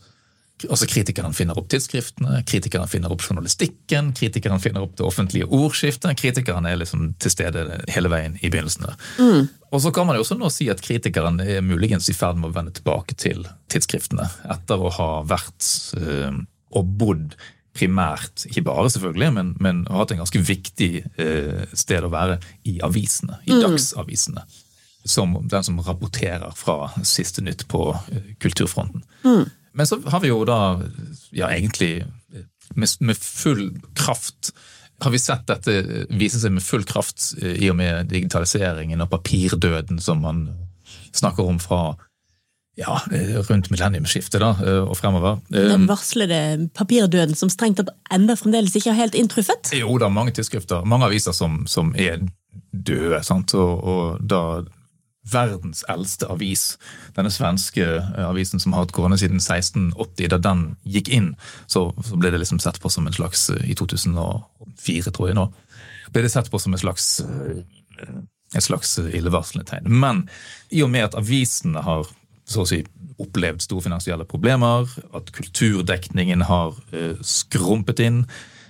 [0.65, 6.17] Altså Kritikeren finner opp tidsskriftene, kritikeren finner opp journalistikken, kritikeren finner opp det offentlige ordskiftet.
[6.17, 8.87] Kritikeren er liksom til stede hele veien i begynnelsen.
[9.21, 9.51] Mm.
[9.69, 12.49] Og så kan man jo også nå si at kritikeren er muligens i ferd med
[12.49, 15.69] å vende tilbake til tidsskriftene, etter å ha vært
[16.01, 16.41] øh,
[16.73, 17.37] og bodd
[17.77, 22.39] primært, ikke bare selvfølgelig, men, men har hatt en ganske viktig eh, sted å være
[22.69, 23.61] i avisene, i mm.
[23.65, 24.45] dagsavisene.
[25.07, 29.05] Som den som rapporterer fra siste nytt på eh, kulturfronten.
[29.23, 29.45] Mm.
[29.77, 30.79] Men så har vi jo da,
[31.37, 32.07] ja egentlig
[32.75, 34.51] med, med, full kraft
[34.99, 39.11] har vi sett dette vise seg med full kraft eh, i og med digitaliseringen og
[39.13, 40.47] papirdøden som man
[41.15, 41.81] snakker om fra
[42.77, 45.39] ja, eh, rundt millenniumsskiftet da, eh, og fremover.
[45.49, 49.71] Den eh, varslede papirdøden som strengt tatt enda fremdeles ikke har helt inntruffet?
[49.73, 52.21] Jo, det er mange tidsskrifter, mange aviser som, som er
[52.71, 53.23] døde.
[53.25, 53.55] sant?
[53.57, 54.41] Og, og da
[55.27, 56.77] verdens eldste avis,
[57.17, 57.83] denne svenske
[58.23, 61.33] avisen som har hatt korona siden 1680, da den gikk inn,
[61.65, 65.49] så, så, ble det liksom sett på som en slags I 2004, tror jeg nå,
[66.13, 67.17] ble det sett på som en slags
[68.55, 69.89] et slags illevarslende tegn.
[69.91, 70.23] Men
[70.71, 72.07] i og med at avisene har
[72.47, 72.81] så å si
[73.21, 74.87] opplevd store finansielle problemer,
[75.17, 78.21] at kulturdekningen har eh, skrumpet inn,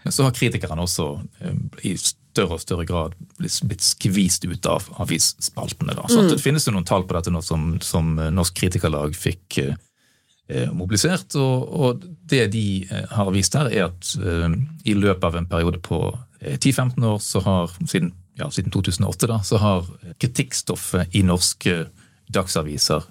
[0.08, 1.10] så har kritikerne også
[1.44, 1.60] eh,
[1.92, 1.98] i
[2.38, 5.96] større og større grad blitt skvist ut av avisspaltene.
[5.98, 6.06] Da.
[6.10, 6.30] Så mm.
[6.32, 11.36] Det finnes jo noen tall på dette nå som, som Norsk Kritikerlag fikk eh, mobilisert.
[11.36, 14.48] Og, og, det de eh, har vist her, er at eh,
[14.88, 16.02] i løpet av en periode på
[16.42, 19.88] 10-15 år, så har, siden, ja, siden 2008, da, så har
[20.22, 21.88] kritikkstoffet i norske
[22.30, 23.08] dagsaviser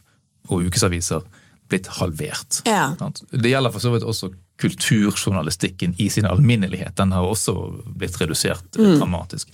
[0.48, 1.24] og ukesaviser
[1.68, 2.60] blitt halvert.
[2.66, 2.90] Ja.
[3.30, 4.30] Det gjelder for så vidt også
[4.62, 6.96] kulturjournalistikken i sin alminnelighet.
[6.96, 8.98] Den har også blitt redusert mm.
[9.00, 9.50] dramatisk.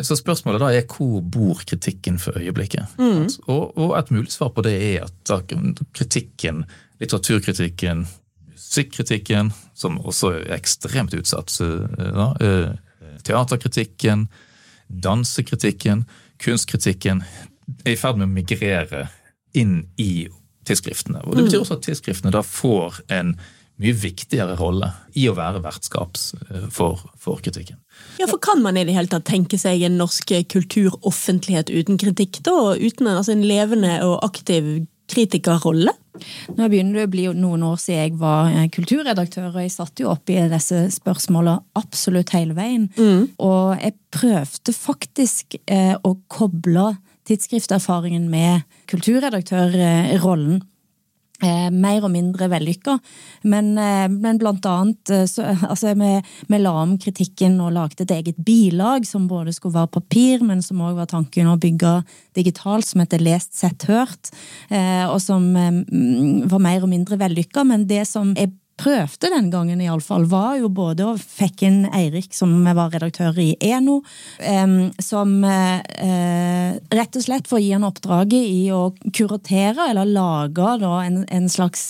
[0.00, 2.96] Så spørsmålet da er hvor bor kritikken for øyeblikket?
[3.00, 3.26] Mm.
[3.48, 5.52] Og, og, et mulig svar på det er at
[5.96, 6.64] kritikken,
[7.00, 8.04] litteraturkritikken,
[8.52, 11.52] musikkritikken, som også er ekstremt utsatt,
[11.96, 12.74] da, eh,
[13.24, 14.28] teaterkritikken,
[14.88, 16.04] dansekritikken,
[16.44, 17.22] kunstkritikken,
[17.84, 19.06] er i ferd med å migrere
[19.56, 20.26] inn i
[20.66, 21.22] tidsskriftene.
[21.24, 21.66] Og Det betyr mm.
[21.66, 23.36] også at tidsskriftene da får en
[23.76, 24.88] mye viktigere rolle
[25.20, 27.76] i å være vertskaps eh, for, for, kritikken.
[28.20, 32.40] Ja, for Kan man i det hele tatt tenke seg en norsk kulturoffentlighet uten kritikk?
[32.46, 35.92] da, Uten en, altså en levende og aktiv kritikerrolle?
[36.56, 40.00] Nå begynner det å bli noen år siden jeg var eh, kulturredaktør, og jeg satt
[40.00, 42.88] jo opp i disse spørsmålene absolutt hele veien.
[42.96, 43.28] Mm.
[43.44, 46.94] Og jeg prøvde faktisk eh, å koble
[47.26, 50.62] tidsskrifterfaringen med kulturredaktørrollen.
[51.44, 52.94] Eh, mer og mindre vellykka.
[53.44, 56.14] Men, eh, men, blant annet eh, så, altså, vi,
[56.48, 60.62] vi, la om kritikken og lagde et eget bilag som både skulle være papir, men
[60.64, 61.98] som òg var tanken å bygge
[62.38, 64.32] digitalt, som heter Lest, sett, hørt.
[64.70, 65.82] Eh, og som eh,
[66.48, 67.66] var mer og mindre vellykka.
[67.68, 72.34] Men det som er prøvde den gangen, iallfall, var jo både å fikk inn Eirik,
[72.36, 74.02] som var redaktør i Eno,
[75.02, 80.66] som eh, rett og slett for å gi han oppdraget i å kuratere, eller lage
[81.06, 81.88] en, en, slags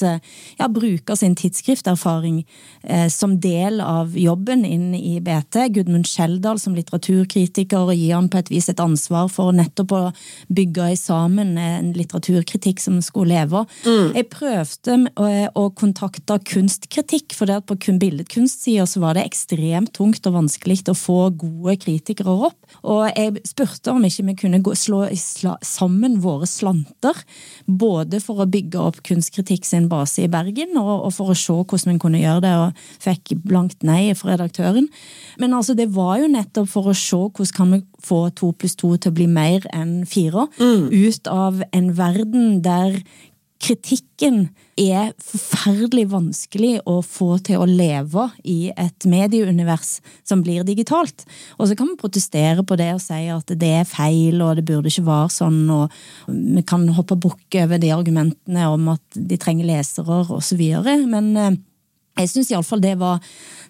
[0.58, 2.42] Ja, bruke sin tidsskrifterfaring
[2.82, 5.58] eh, som del av jobben inn i BT.
[5.74, 10.02] Gudmund Skjeldal som litteraturkritiker, og gi han på et vis et ansvar for nettopp å
[10.54, 13.64] bygge sammen en litteraturkritikk som skulle leve.
[13.86, 14.14] Mm.
[14.14, 14.98] Jeg prøvde
[15.56, 20.26] å kontakte kunst kunstkritikk, for det at på kun billedkunstsida så var det ekstremt tungt
[20.26, 22.58] og vanskelig å få gode kritikere opp.
[22.84, 25.06] Og jeg spurte om ikke vi kunne gå, slå
[25.62, 27.16] sammen våre slanter,
[27.66, 31.52] både for å bygge opp kunstkritikk sin base i Bergen, og, og for å se
[31.56, 34.88] hvordan vi kunne gjøre det, og fikk blankt nei fra redaktøren.
[35.40, 38.76] Men altså, det var jo nettopp for å se hvordan kan vi få to pluss
[38.76, 40.90] to til å bli mer enn fire, mm.
[40.92, 43.00] ut av en verden der
[43.62, 49.96] kritikken er forferdelig vanskelig å få til å leve i et medieunivers
[50.28, 51.24] som blir digitalt.
[51.56, 54.66] Og så kan vi protestere på det og si at det er feil og det
[54.68, 55.94] burde ikke være sånn, og
[56.28, 60.62] vi kan hoppe bukk over de argumentene om at de trenger lesere osv.
[61.08, 61.56] Men eh,
[62.20, 63.24] jeg syns iallfall det var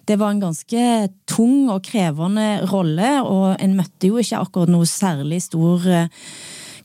[0.07, 0.83] det var en ganske
[1.27, 6.07] tung og krevende rolle, og en møtte jo ikke akkurat noe særlig stor eh,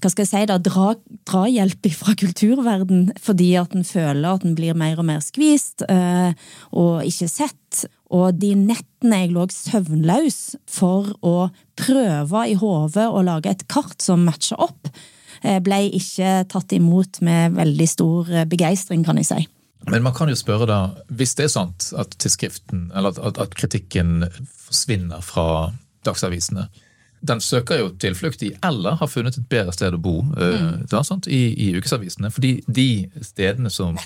[0.03, 0.93] hva skal jeg si da, dra,
[1.31, 6.35] drahjelp fra kulturverden, fordi at en føler at en blir mer og mer skvist øh,
[6.75, 7.85] og ikke sett.
[8.13, 11.49] Og de nettene jeg lå søvnløs for å
[11.79, 14.91] prøve i hodet å lage et kart som matcher opp,
[15.41, 19.43] eh, ble ikke tatt imot med veldig stor eh, begeistring, kan jeg si.
[19.89, 20.81] Men man kan jo spørre da,
[21.11, 25.73] hvis det er sant at at, at kritikken forsvinner fra
[26.07, 26.69] dagsavisene,
[27.23, 30.81] den søker jo tilflukt i eller har funnet et bedre sted å bo eh, mm.
[30.91, 32.33] da, i, i, ukesavisene.
[32.35, 32.87] Fordi de
[33.23, 33.99] stedene som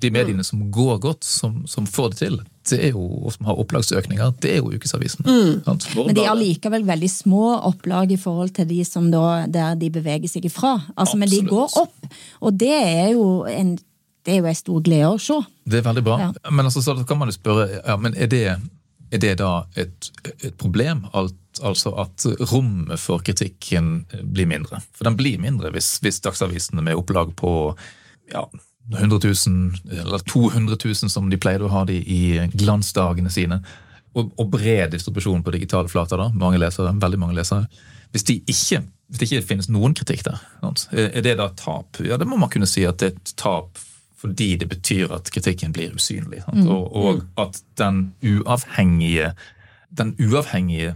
[0.00, 0.48] De mediene mm.
[0.48, 2.38] som går godt, som, som, får det til,
[2.70, 5.28] det er jo, og som har opplagsøkninger, det er jo ukesavisene.
[5.28, 5.84] Mm.
[6.00, 9.92] Men de er likevel veldig små opplag i forhold til de som da, der de
[9.92, 10.78] beveger seg ifra.
[10.96, 13.76] Altså, men de går opp, og det er jo en
[14.24, 15.34] det er jo en stor glede å se.
[15.68, 16.14] Det er veldig bra.
[16.22, 16.28] Ja.
[16.48, 18.44] Men altså, så kan man jo spørre, ja, men er det,
[19.12, 20.08] er det da et,
[20.38, 21.02] et problem?
[21.12, 24.80] Alt altså at rommet for kritikken blir mindre.
[24.96, 27.52] For den blir mindre hvis, hvis dagsavisene med opplag på
[28.32, 28.44] ja,
[28.92, 33.60] 100 000 eller 200 000 som de pleide å ha de i glansdagene sine,
[34.14, 37.66] og, og bred distribusjon på digitale flater, da, mange lesere, veldig mange lesere
[38.14, 40.38] Hvis, de ikke, hvis det ikke finnes noen kritikk der,
[40.94, 41.98] er det da tap?
[41.98, 43.82] Ja, det må man kunne si at det er et tap
[44.24, 46.38] fordi det betyr at kritikken blir usynlig.
[46.48, 46.62] Mm.
[46.72, 49.34] Og, og, at den uavhengige,
[49.92, 50.94] den uavhengige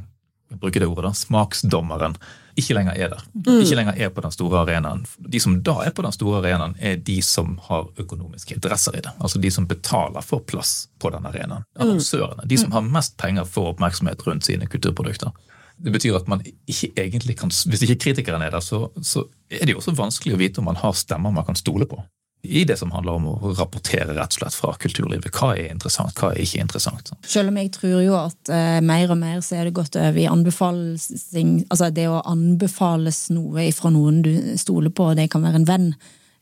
[0.56, 2.16] bruke det ordet da, smaksdommeren
[2.58, 3.24] ikke lenger er der.
[3.60, 5.04] Ikke lenger er på den store arenaen.
[5.18, 9.02] De som da er på den store arenaen, er de som har økonomiske interesser i
[9.04, 9.12] det.
[9.22, 11.66] Altså de som betaler for plass på den arenaen.
[11.78, 12.48] Annonsørene.
[12.50, 15.30] De som har mest penger for oppmerksomhet rundt sine kulturprodukter.
[15.78, 19.66] Det betyr at man ikke egentlig kan, Hvis ikke kritikeren er der, så, så er
[19.66, 22.02] det jo også vanskelig å vite om man har stemmer man kan stole på
[22.42, 25.32] i det som handler om å rapportere rett og slett fra kulturlivet.
[25.34, 27.10] Hva er interessant, hva er ikke interessant.
[27.26, 30.20] Selv om jeg tror jo at eh, mer og mer så er det gått over
[30.20, 35.62] i anbefaling Altså det å anbefales noe fra noen du stoler på, det kan være
[35.62, 35.90] en venn,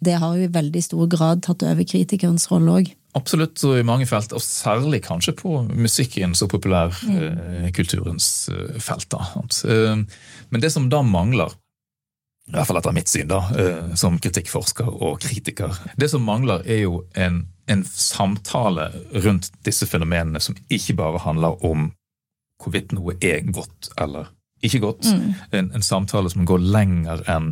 [0.05, 2.94] det har jo i veldig stor grad tatt over kritikerens rolle òg.
[3.16, 8.59] Absolutt, og i mange felt, og særlig kanskje på musikkens og populærkulturens mm.
[8.74, 9.09] eh, felt.
[9.14, 9.24] Da.
[9.72, 10.03] Eh,
[10.53, 11.57] men det som da mangler,
[12.47, 15.74] i hvert fall etter mitt syn, da, eh, som kritikkforsker og kritiker.
[15.99, 18.92] Det som mangler, er jo en, en, samtale
[19.24, 21.90] rundt disse fenomenene som ikke bare handler om
[22.62, 24.30] hvorvidt noe er godt eller
[24.64, 25.09] ikke godt.
[25.11, 25.32] Mm.
[25.59, 27.51] En, en, samtale som går lenger enn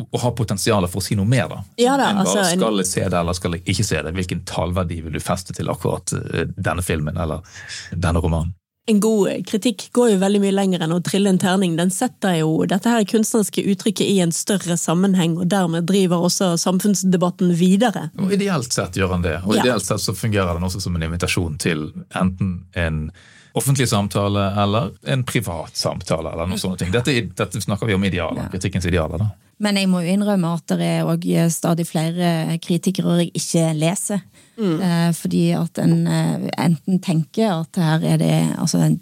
[0.00, 1.50] å ha potensial for å si noe mer.
[1.52, 1.60] da.
[1.76, 4.14] Ja, da enn altså, bare skal jeg se det eller skal jeg ikke se det?
[4.16, 7.44] Hvilken tallverdi vil du feste til akkurat eh, denne filmen eller
[7.92, 8.56] denne romanen?
[8.88, 11.76] En god kritikk går jo veldig mye lenger enn å trille en terning.
[11.78, 16.54] Den setter jo dette her kunstneriske uttrykket i en større sammenheng, og dermed driver også
[16.60, 18.08] samfunnsdebatten videre.
[18.18, 19.64] Og Ideelt sett gjør han det, og ja.
[19.64, 23.04] ideelt sett så fungerer den også som en invitasjon til enten en
[23.52, 26.32] offentlig samtale eller en privat samtale.
[26.32, 26.92] eller noen sånne ting.
[26.94, 28.50] Dette, dette snakker vi om idealer, ja.
[28.52, 29.22] kritikkens idealer.
[29.22, 29.30] da.
[29.60, 34.22] Men jeg må jo innrømme at det er også stadig flere kritikere jeg ikke leser.
[34.60, 34.76] Mm.
[34.84, 38.96] Eh, fordi at en eh, enten tenker at her er det altså en,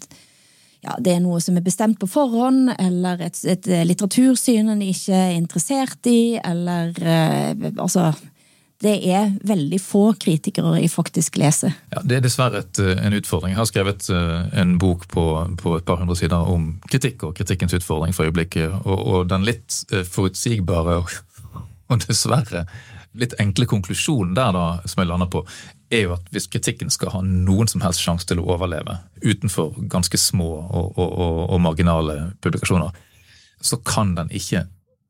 [0.82, 5.14] ja, det er noe som er bestemt på forhånd, eller et, et litteratursyn en ikke
[5.14, 8.12] er interessert i, eller eh, altså
[8.82, 11.72] det er veldig få kritikere jeg faktisk leser.
[11.90, 13.52] Ja, Det er dessverre et, en utfordring.
[13.52, 15.24] Jeg har skrevet en bok på,
[15.58, 18.70] på, et par hundre sider om kritikk og kritikkens utfordring for øyeblikket.
[18.84, 21.10] Og, og den litt forutsigbare og,
[21.90, 22.68] og dessverre
[23.18, 25.42] litt enkle konklusjonen der da, som jeg lander på,
[25.90, 29.74] er jo at hvis kritikken skal ha noen som helst sjanse til å overleve utenfor
[29.90, 32.92] ganske små og, og, og, og marginale publikasjoner,
[33.60, 34.66] så kan den ikke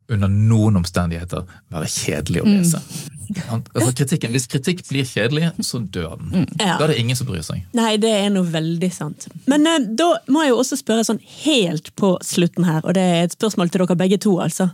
[0.08, 2.54] under noen omstendigheter være kjedelig å mm.
[2.54, 2.80] lese.
[2.80, 3.17] Mm.
[3.48, 6.30] Altså kritikken, Hvis kritikk blir kjedelig, så dør den.
[6.32, 6.46] Mm.
[6.60, 6.76] Ja.
[6.78, 7.64] Da er det ingen som bryr seg.
[7.76, 9.28] Nei, det er noe veldig sant.
[9.50, 13.04] Men uh, da må jeg jo også spørre sånn helt på slutten her, og det
[13.04, 14.70] er et spørsmål til dere begge to, altså.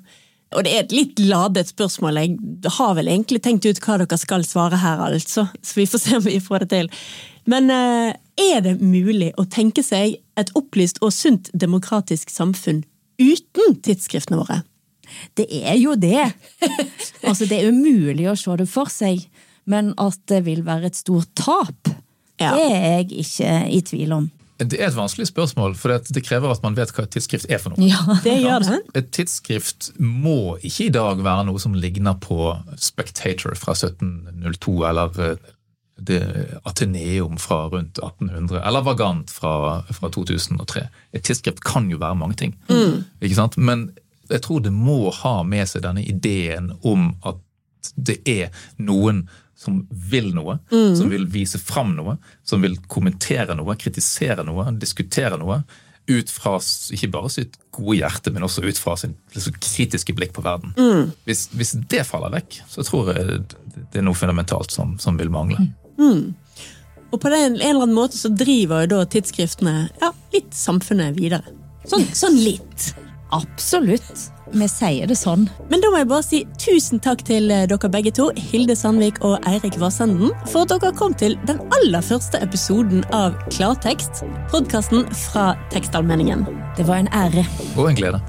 [0.55, 2.21] Og det er et litt ladet spørsmål.
[2.21, 5.49] Jeg har vel egentlig tenkt ut hva dere skal svare her, altså.
[5.63, 6.91] Så vi får se om vi får det til.
[7.51, 12.85] Men eh, er det mulig å tenke seg et opplyst og sunt demokratisk samfunn
[13.21, 14.63] uten tidsskriftene våre?
[15.37, 16.27] Det er jo det.
[17.29, 19.27] altså, det er umulig å se det for seg.
[19.71, 21.93] Men at det vil være et stort tap,
[22.41, 22.53] ja.
[22.53, 24.33] det er jeg ikke i tvil om.
[24.55, 27.59] Det er et vanskelig spørsmål, for det krever at man vet hva et tidsskrift er
[27.59, 27.89] for noe.
[27.89, 28.79] Ja, det gjør det.
[29.01, 35.19] Et tidsskrift må ikke i dag være noe som ligner på Spectator fra 1702, eller
[35.25, 35.51] eh,
[36.07, 36.21] det
[36.67, 40.87] Ateneum fra rundt 1800, eller Vagant fra, fra 2003.
[41.19, 42.55] Et tidsskrift kan jo være mange ting.
[42.71, 43.03] Mm.
[43.27, 43.59] ikke sant?
[43.59, 43.89] Men
[44.31, 47.41] jeg tror det må ha med seg denne ideen om at
[47.95, 49.25] det er noen
[49.57, 50.95] som vil noe, mm.
[50.99, 55.63] som vil vise fram noe, som vil kommentere noe, kritisere noe, diskutere noe.
[56.05, 56.59] Ut fra
[56.93, 60.75] ikke bare sitt gode hjerte, men også ut fra sin liksom, kritiske blikk på verden.
[60.77, 61.15] Mm.
[61.25, 65.33] Hvis, hvis, det faller vekk, så tror jeg det er noe fundamentalt som, som vil
[65.33, 65.65] mangle.
[65.97, 66.35] Mm.
[67.15, 71.17] Og på den, en eller annen måte så driver jo da tidsskriftene ja, litt samfunnet
[71.17, 71.47] videre.
[71.89, 72.91] Sånn, sånn litt.
[73.35, 74.31] Absolutt.
[74.55, 75.49] Vi sier det sånn.
[75.71, 79.19] Men da må jeg bare si tusen takk til eh, dere begge to, Hilde Sandvik
[79.27, 84.23] og Eirik Vassenden, for at dere kom til den aller første episoden av Klartekst,
[84.53, 86.47] podkasten fra Tekstallmenningen.
[86.79, 87.47] Det var en ære.
[87.75, 88.23] Og en glede.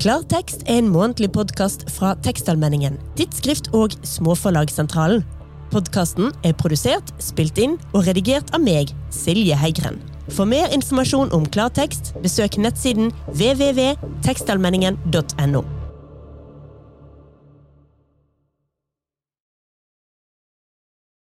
[0.00, 5.20] Klartekst er en månedlig podkast fra Tekstallmenningen, tidsskrift og Småforlagssentralen.
[5.68, 10.00] Podkasten er produsert, spilt inn og redigert av meg, Silje Heigren.
[10.32, 15.79] For mer informasjon om klartekst, besøk nettsiden www.tekstallmenningen.no.